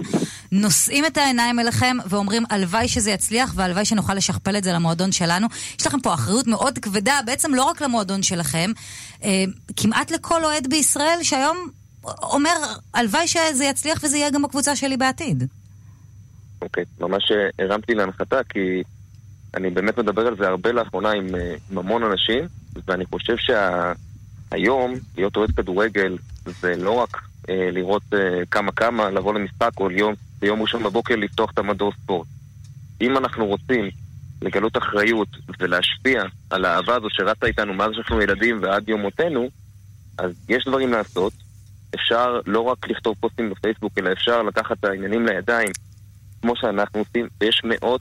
[0.52, 5.46] נושאים את העיניים אליכם ואומרים הלוואי שזה יצליח והלוואי שנוכל לשכפל את זה למועדון שלנו.
[5.80, 8.70] יש לכם פה אחריות מאוד כבדה, בעצם לא רק למועדון שלכם,
[9.24, 9.44] אה,
[9.76, 11.68] כמעט לכל אוהד בישראל שהיום
[12.22, 12.56] אומר
[12.94, 15.44] הלוואי שזה יצליח וזה יהיה גם בקבוצה שלי בעתיד.
[16.62, 18.82] אוקיי, ממש אה, הרמתי להנחתה, כי
[19.54, 22.44] אני באמת מדבר על זה הרבה לאחרונה עם, אה, עם המון אנשים,
[22.86, 27.16] ואני חושב שהיום, להיות אוהד כדורגל זה לא רק
[27.48, 31.92] אה, לראות אה, כמה כמה, לבוא למשחק, או ליום, ביום ראשון בבוקר לפתוח את המדור
[32.02, 32.26] ספורט.
[33.00, 33.90] אם אנחנו רוצים
[34.42, 35.28] לגלות אחריות
[35.60, 39.48] ולהשפיע על האהבה הזו שרצה איתנו מאז שאנחנו ילדים ועד יום מותנו,
[40.18, 41.32] אז יש דברים לעשות.
[41.94, 45.68] אפשר לא רק לכתוב פוסטים בפייסבוק, אלא אפשר לקחת את העניינים לידיים,
[46.42, 48.00] כמו שאנחנו עושים, ויש מאות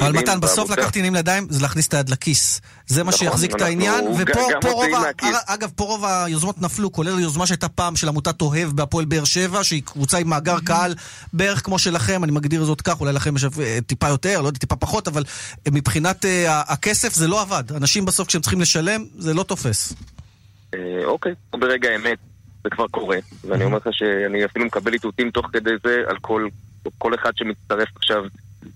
[0.00, 0.70] אבל מתן, בסוף.
[0.70, 2.60] לקחת עניינים לידיים זה להכניס את היד לכיס.
[2.86, 5.24] זה מה נכון, שיחזיק את העניין, ופה רוב ה...
[5.46, 9.64] אגב, פה רוב היוזמות נפלו, כולל היוזמה שהייתה פעם של עמותת אוהב בהפועל באר שבע,
[9.64, 10.94] שהיא קבוצה עם מאגר קהל
[11.32, 14.58] בערך כמו שלכם, אני מגדיר זאת כך, אולי לכם יש אה, טיפה יותר, לא יודע,
[14.58, 15.24] טיפה פחות, אבל
[15.66, 17.64] אה, מבחינת אה, הכסף זה לא עבד.
[17.76, 19.94] אנשים בסוף כשהם צריכים לשלם, זה לא תופס.
[21.04, 22.18] אוקיי, ברגע האמת
[22.64, 26.48] זה כבר קורה, ואני אומר לך שאני אפילו מקבל איתותים תוך כדי זה על כל,
[26.98, 28.24] כל אחד שמצטרף עכשיו,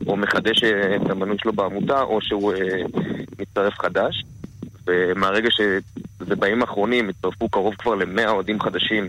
[0.07, 2.83] או מחדש אה, את המנוי שלו בעמותה, או שהוא אה,
[3.39, 4.25] מצטרף חדש.
[4.87, 9.09] ומהרגע שזה בימים האחרונים הצטרפו קרוב כבר למאה אוהדים חדשים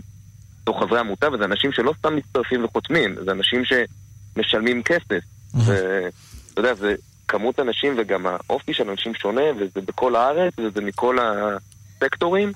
[0.62, 5.24] בתוך חברי העמותה, וזה אנשים שלא סתם מצטרפים וחותמים, זה אנשים שמשלמים כסף.
[5.54, 6.94] ואתה יודע, זה
[7.28, 12.52] כמות אנשים וגם האופי של אנשים שונה, וזה בכל הארץ, וזה מכל הסקטורים.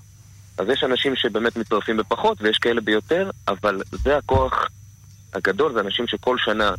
[0.58, 4.68] אז יש אנשים שבאמת מצטרפים בפחות, ויש כאלה ביותר, אבל זה הכוח
[5.34, 6.70] הגדול, זה אנשים שכל שנה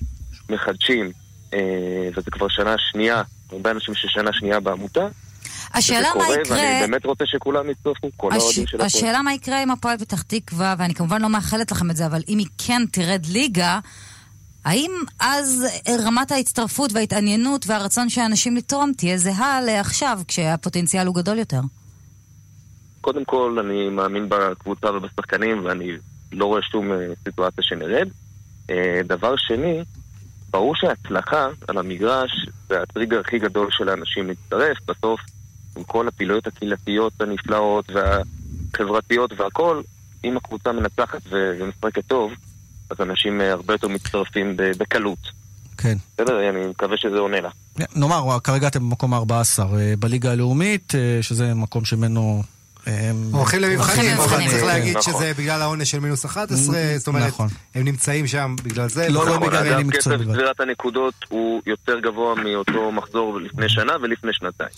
[0.49, 1.11] מחדשים,
[1.53, 3.21] אה, וזה כבר שנה שנייה,
[3.51, 5.07] הרבה אנשים ששנה שנייה בעמותה.
[5.73, 6.57] השאלה מה קורה, יקרה...
[6.57, 8.37] ואני באמת רוצה שכולם יצטרפו, כל הש...
[8.37, 8.85] האוהדים של הפועל.
[8.85, 12.21] השאלה מה יקרה עם הפועל פתח תקווה, ואני כמובן לא מאחלת לכם את זה, אבל
[12.29, 13.79] אם היא כן תרד ליגה,
[14.65, 15.65] האם אז
[16.05, 21.59] רמת ההצטרפות וההתעניינות והרצון של האנשים לתרום תהיה זהה לעכשיו, כשהפוטנציאל הוא גדול יותר?
[23.01, 25.91] קודם כל, אני מאמין בקבוצה ובשחקנים, ואני
[26.31, 28.07] לא רואה שום אה, סיטואציה שנרד.
[28.69, 29.81] אה, דבר שני,
[30.51, 32.31] ברור שההצלחה על המגרש
[32.69, 34.77] זה הטריגר הכי גדול של האנשים להצטרף.
[34.87, 35.19] בסוף,
[35.77, 39.81] עם כל הפעילויות הקהילתיות הנפלאות והחברתיות והכל,
[40.23, 42.31] אם הקבוצה מנצחת ומשחקת טוב,
[42.89, 45.19] אז אנשים אה, הרבה יותר מצטרפים בקלות.
[45.77, 45.97] כן.
[46.13, 46.49] בסדר?
[46.49, 47.49] אני מקווה שזה עונה לה.
[47.95, 49.63] נאמר, כרגע אתם במקום ה-14
[49.99, 52.43] בליגה הלאומית, אה, שזה מקום שממנו...
[52.87, 54.63] אה, הולכים למבחנים, צריך.
[54.63, 55.13] להגיד נכון.
[55.13, 56.57] שזה בגלל העונש של מינוס 11,
[56.97, 57.47] זאת אומרת, נכון.
[57.75, 59.09] הם נמצאים שם בגלל זה.
[59.09, 63.69] לא, נכון, לא בגלל בגלל- עניינים קצב צבירת הנקודות הוא יותר גבוה מאותו מחזור לפני
[63.69, 64.69] שנה ולפני שנתיים.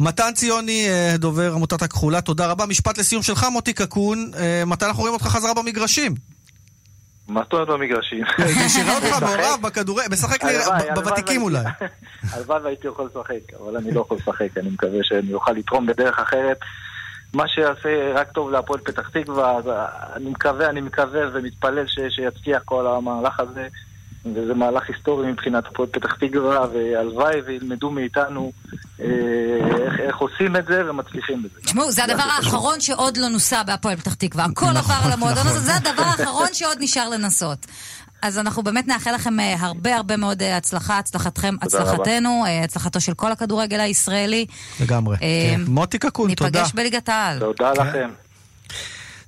[0.00, 2.66] מתן ציוני, אה, דובר עמותת הכחולה, תודה רבה.
[2.66, 4.30] משפט לסיום שלך, מוטי קקון.
[4.38, 6.14] אה, מתי אנחנו רואים אותך חזרה במגרשים?
[7.28, 8.24] מה זאת אומרת במגרשים?
[8.78, 10.38] נראה אותך מעורב בכדורגל, משחק
[10.94, 11.64] בוותיקים אולי.
[12.32, 16.18] הלוואי והייתי יכול לשחק, אבל אני לא יכול לשחק, אני מקווה שאני אוכל לתרום בדרך
[16.18, 16.58] אחרת.
[17.34, 19.64] מה שיעשה רק טוב להפועל פתח תקווה, אז
[20.16, 23.68] אני מקווה, אני מקווה ומתפלל ש- שיצליח כל המהלך הזה,
[24.34, 28.52] וזה מהלך היסטורי מבחינת הפועל פתח תקווה, והלוואי וילמדו מאיתנו
[29.00, 29.06] אה,
[29.86, 31.60] איך, איך עושים את זה ומצליחים בזה.
[31.60, 34.44] תשמעו, זה הדבר האחרון שעוד לא נוסה בהפועל פתח תקווה.
[34.44, 37.66] הכל עבר למועדון הזה, זה הדבר האחרון שעוד נשאר לנסות.
[38.22, 41.90] אז אנחנו באמת נאחל לכם אה, הרבה הרבה מאוד אה, הצלחה, הצלחתכם, תודה רבה.
[41.92, 44.46] הצלחתנו, אה, הצלחתו של כל הכדורגל הישראלי.
[44.80, 45.16] לגמרי.
[45.22, 45.60] אה, כן.
[45.66, 46.50] מוטי קקון, תודה.
[46.60, 47.38] ניפגש בליגת העל.
[47.38, 48.08] תודה לכם.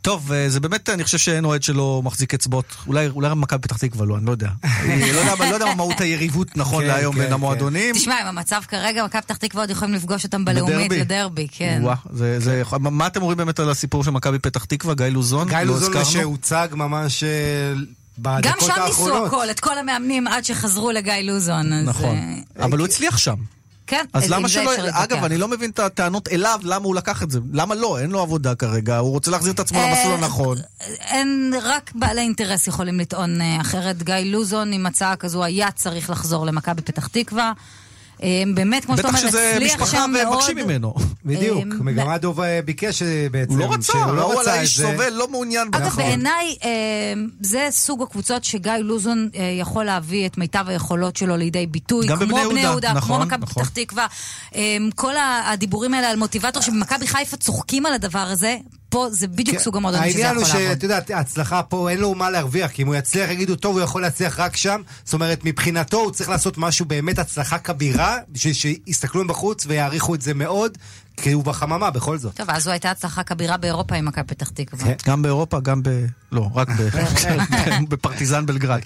[0.02, 2.64] טוב, זה באמת, אני חושב שאין אוהד שלא מחזיק אצבעות.
[2.86, 4.48] אולי אולי רק מכבי פתח תקווה לא, אני לא יודע.
[4.64, 7.34] אני לא יודע- לא יודע מה מהות היריבות נכון כן, להיום כן, בין כן.
[7.34, 7.94] המועדונים.
[7.94, 11.00] תשמע, עם המצב כרגע, מכבי פתח תקווה עוד יכולים לפגוש אותם בלאומית בדרבי?
[11.00, 11.78] לדרבי, כן.
[11.82, 14.94] וואה, זה- זה- מה- אתם אומרים באמת על הסיפור של מכבי פתח תקווה?
[14.94, 15.48] גיא לוזון?
[15.48, 16.04] גיא לא לוזון?
[16.04, 17.24] שהוצג ממש
[18.26, 19.26] אה, גם בדקות שם ניסו האחרונות.
[19.26, 21.72] הכל, את כל המאמנים עד שחזרו לגיא לוזון.
[21.72, 22.16] אז, נכון.
[22.58, 23.34] אה, אבל הוא הצליח שם.
[23.90, 24.70] כן, אז למה שלא...
[24.90, 27.38] אגב, אני לא מבין את הטענות אליו, למה הוא לקח את זה.
[27.52, 27.98] למה לא?
[27.98, 30.58] אין לו עבודה כרגע, הוא רוצה להחזיר את עצמו אה, למסלול הנכון.
[31.00, 34.02] אין, רק בעלי אינטרס יכולים לטעון אה, אחרת.
[34.02, 37.52] גיא לוזון עם הצעה כזו היה צריך לחזור למכבי פתח תקווה.
[38.22, 40.26] אה, באמת, כמו שאתה בטח אומר, שזה הצליח משפחה שם מאוד.
[40.34, 40.94] ומבקשים ממנו.
[41.24, 43.52] בדיוק, אה, מגמה דוב אה, ביקש אה, בעצם.
[43.52, 44.82] הוא לא רצה, שהוא לא הוא רצה על את זה.
[44.82, 45.96] סובל, לא מעוניין אגב, בזה.
[45.96, 46.68] בעיניי אה,
[47.40, 52.06] זה סוג הקבוצות שגיא לוזון אה, יכול להביא את מיטב היכולות שלו לידי ביטוי.
[52.06, 53.62] גם כמו בבני בני יהודה, כמו נכון, מכבי נכון.
[53.62, 54.06] פתח תקווה.
[54.54, 55.14] אה, כל
[55.46, 58.56] הדיבורים האלה על מוטיבטור שבמכבי חיפה צוחקים על הדבר הזה,
[58.90, 60.24] פה זה בדיוק סוג המועדון שזה כן.
[60.24, 60.74] העניין יכול הוא לעבוד.
[60.74, 63.84] שאת יודעת, ההצלחה פה אין לו מה להרוויח, כי אם הוא יצליח יגידו טוב, הוא
[63.84, 64.82] יכול להצליח רק שם.
[65.04, 70.22] זאת אומרת, מבחינתו הוא צריך לעשות משהו באמת הצלחה כבירה, בשביל שיסתכלו מבחוץ ויעריכו את
[70.22, 70.78] זה מאוד,
[71.16, 72.36] כי הוא בחממה בכל זאת.
[72.36, 74.84] טוב, אז זו הייתה הצלחה כבירה באירופה עם מכבי פתח תקווה.
[74.84, 74.94] כן.
[75.06, 75.88] גם באירופה, גם ב...
[76.32, 76.82] לא, רק ב...
[77.90, 78.80] בפרטיזן בלגרד.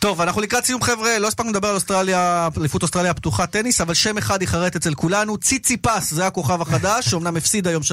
[0.00, 3.94] טוב, אנחנו לקראת סיום חבר'ה, לא הספקנו לדבר על אוסטרליה, אליפות אוסטרליה הפתוחה טניס, אבל
[3.94, 7.86] שם אחד ייחרט אצל כולנו, ציצי פס, זה הכוכב החדש, שאומנם הפסיד היום 3-0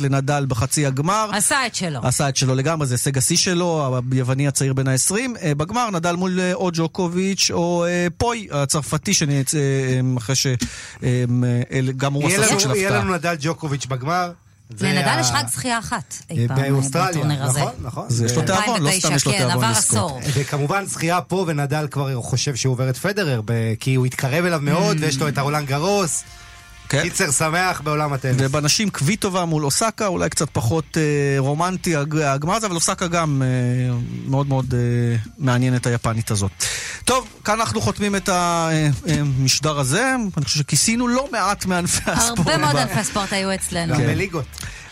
[0.00, 1.30] לנדל בחצי הגמר.
[1.32, 2.00] עשה את שלו.
[2.02, 5.14] עשה את שלו לגמרי, זה הישג השיא שלו, היווני הצעיר בן ה-20.
[5.56, 9.12] בגמר נדל מול אה, או ג'וקוביץ' או אה, פוי, הצרפתי.
[9.28, 13.05] אה, אה, אחרי שגם הוא עשה סוג של יהיה הפתעה.
[13.06, 14.32] לנו נדל ג'וקוביץ' בגמר.
[14.80, 17.60] לנדל יש רק זכייה אחת אי אה, פעם אה, באוסטרליה, בטורניר הזה.
[17.60, 18.06] נכון, נכון.
[18.06, 20.22] אז יש לו תיאבון, לא סתם יש לו כן, תיאבון לזכות.
[20.34, 23.40] וכמובן זכייה פה, ונדל כבר חושב שהוא עובר את פדרר,
[23.80, 26.24] כי הוא התקרב אליו מאוד, ויש לו את הרולנד גרוס.
[26.88, 27.02] כן.
[27.02, 28.36] קיצר שמח בעולם הטניס.
[28.38, 31.02] ובנשים קוויטובה מול אוסאקה, אולי קצת פחות אה,
[31.38, 33.96] רומנטי הג- הגמר הזה, אבל אוסאקה גם אה,
[34.28, 36.50] מאוד מאוד אה, מעניין את היפנית הזאת.
[37.04, 40.14] טוב, כאן אנחנו חותמים את המשדר הזה.
[40.36, 42.38] אני חושב שכיסינו לא מעט מענפי הספורט.
[42.38, 43.96] הרבה מאוד ב- ענפי ספורט היו אצלנו.
[43.96, 44.06] כן.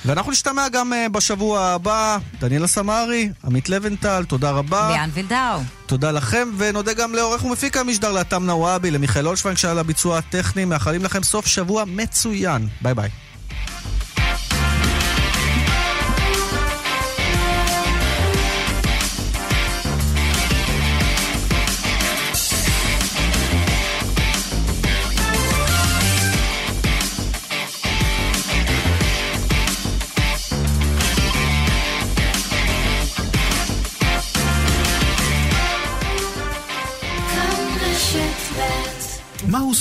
[0.06, 2.18] ואנחנו נשתמע גם אה, בשבוע הבא.
[2.40, 4.90] דניאלה סמארי, עמית לבנטל, תודה רבה.
[4.90, 5.60] ליאן וילדאו.
[5.86, 10.64] תודה לכם, ונודה גם לעורך ומפיק המשדר לאתם נוואבי, למיכאל אולשוונג שהיה לביצוע הטכני.
[10.64, 12.68] מאחלים לכם סוף שבוע מצוין.
[12.82, 13.23] ביי ביי.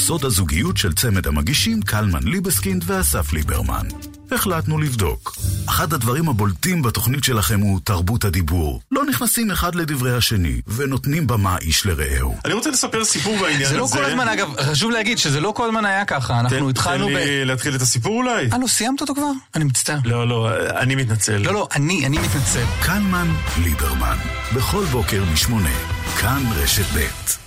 [0.06, 3.88] סוד הזוגיות של צמד המגישים קלמן ליבסקינד ואסף ליברמן?
[4.32, 5.36] החלטנו לבדוק.
[5.70, 8.82] אחד הדברים הבולטים בתוכנית שלכם הוא תרבות הדיבור.
[8.91, 12.36] לא נכנסים אחד לדברי השני, ונותנים במה איש לרעהו.
[12.45, 13.70] אני רוצה לספר סיפור בעניין הזה.
[13.70, 16.39] זה לא כל הזמן, אגב, חשוב להגיד שזה לא כל הזמן היה ככה.
[16.39, 17.18] אנחנו התחלנו תן ב...
[17.18, 18.49] לי להתחיל את הסיפור אולי?
[18.54, 19.32] אה, לא, סיימת אותו כבר?
[19.56, 19.99] אני מצטער.
[20.06, 20.49] לא, לא,
[20.80, 21.38] אני מתנצל.
[21.38, 22.66] לא, לא, אני, אני מתנצל.
[22.82, 23.28] קלמן
[23.64, 24.18] ליברמן,
[24.56, 25.76] בכל בוקר משמונה,
[26.20, 27.42] כאן רשת ב'.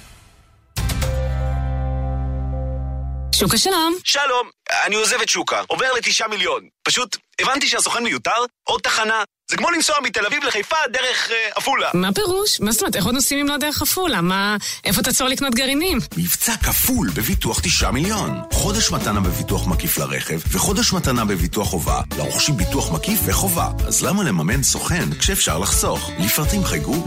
[3.39, 3.97] שוקה שלום.
[4.05, 4.51] שלום,
[4.85, 6.69] אני עוזב את שוקה, עובר לתשעה מיליון.
[6.83, 8.31] פשוט הבנתי שהסוכן מיותר,
[8.65, 9.23] עוד תחנה.
[9.51, 11.89] זה כמו לנסוע מתל אביב לחיפה דרך אה, עפולה.
[11.95, 12.61] מה פירוש?
[12.61, 14.21] מה זאת אומרת, איך עוד נוסעים אם לא דרך עפולה?
[14.21, 14.57] מה...
[14.85, 15.99] איפה תעצור לקנות גרעינים?
[16.17, 18.41] מבצע כפול בביטוח 9 מיליון.
[18.53, 23.69] חודש מתנה בביטוח מקיף לרכב, וחודש מתנה בביטוח חובה, לרוכשים ביטוח מקיף וחובה.
[23.87, 26.11] אז למה לממן סוכן כשאפשר לחסוך?
[26.19, 27.05] לפרטים חייגו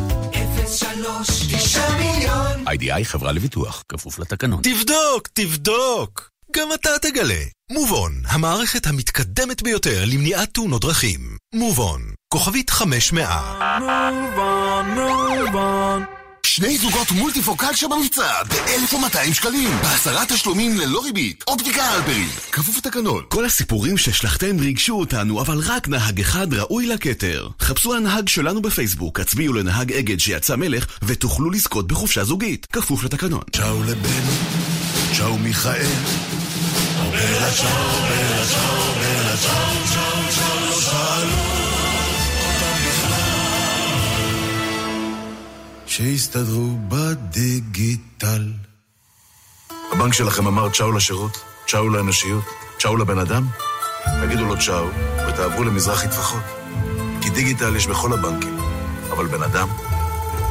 [0.67, 4.61] 03 9 מיליון איי-די-איי חברה לביטוח, כפוף לתקנון.
[4.63, 6.29] תבדוק, תבדוק.
[6.51, 7.43] גם אתה תגלה.
[7.71, 11.37] מובון, המערכת המתקדמת ביותר למניעת תאונות דרכים.
[11.53, 12.01] מובון,
[12.33, 13.29] כוכבית 500.
[16.43, 23.45] שני זוגות מולטיפוקל שבמבצע ב-1200 שקלים בעשרה תשלומים ללא ריבית אופטיקה הלפרין כפוף לתקנון כל
[23.45, 27.49] הסיפורים שהשלכתם ריגשו אותנו, אבל רק נהג אחד ראוי לכתר.
[27.61, 33.43] חפשו הנהג שלנו בפייסבוק, הצביעו לנהג אגד שיצא מלך, ותוכלו לזכות בחופשה זוגית, כפוף לתקנון.
[33.51, 34.23] צ'או לבן,
[35.17, 36.38] צ'או מיכאל.
[37.51, 37.99] שלום.
[45.99, 48.51] שיסתדרו בדיגיטל.
[49.91, 51.37] הבנק שלכם אמר צ'או לשירות,
[51.67, 52.43] צ'או לאנושיות,
[52.79, 53.47] צ'או לבן אדם?
[54.21, 54.87] תגידו לו צ'או,
[55.27, 56.43] ותעברו למזרחי טפחות.
[57.21, 58.57] כי דיגיטל יש בכל הבנקים,
[59.11, 59.67] אבל בן אדם...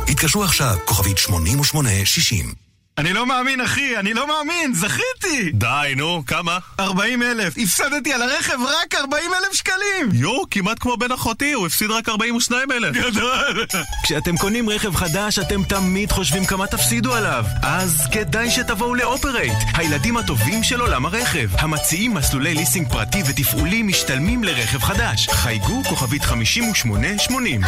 [0.08, 2.67] התקשרו עכשיו, כוכבית 8860.
[2.98, 5.50] אני לא מאמין, אחי, אני לא מאמין, זכיתי!
[5.52, 6.58] די, נו, כמה?
[6.80, 10.08] 40 אלף, הפסדתי על הרכב רק 40 אלף שקלים!
[10.12, 12.96] יואו, כמעט כמו בן אחותי, הוא הפסיד רק 42 אלף.
[12.96, 13.66] גדול!
[14.04, 17.44] כשאתם קונים רכב חדש, אתם תמיד חושבים כמה תפסידו עליו.
[17.62, 21.48] אז כדאי שתבואו לאופרייט, הילדים הטובים של עולם הרכב.
[21.58, 25.28] המציעים מסלולי ליסינג פרטי ותפעולי משתלמים לרכב חדש.
[25.28, 27.60] חייגו כוכבית 5880.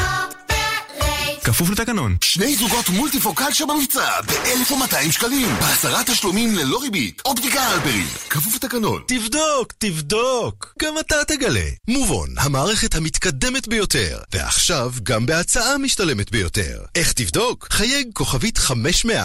[1.44, 2.16] כפוף לתקנון.
[2.20, 5.48] שני זוגות מולטיפוקל שבמבצע ב-1,200 שקלים.
[5.60, 7.22] בעשרה תשלומים ללא ריבית.
[7.24, 8.06] אופטיקה הלפרין.
[8.30, 9.02] כפוף לתקנון.
[9.06, 10.74] תבדוק, תבדוק.
[10.82, 11.68] גם אתה תגלה.
[11.88, 14.18] מובון, המערכת המתקדמת ביותר.
[14.32, 16.82] ועכשיו גם בהצעה משתלמת ביותר.
[16.94, 17.68] איך תבדוק?
[17.70, 19.16] חייג כוכבית 500.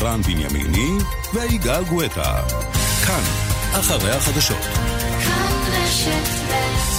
[0.00, 1.04] רן בנימיני
[1.34, 2.42] ויגאל גואטה.
[3.06, 3.22] כאן,
[3.72, 4.62] אחרי החדשות.
[5.24, 6.95] כאן רשת ב'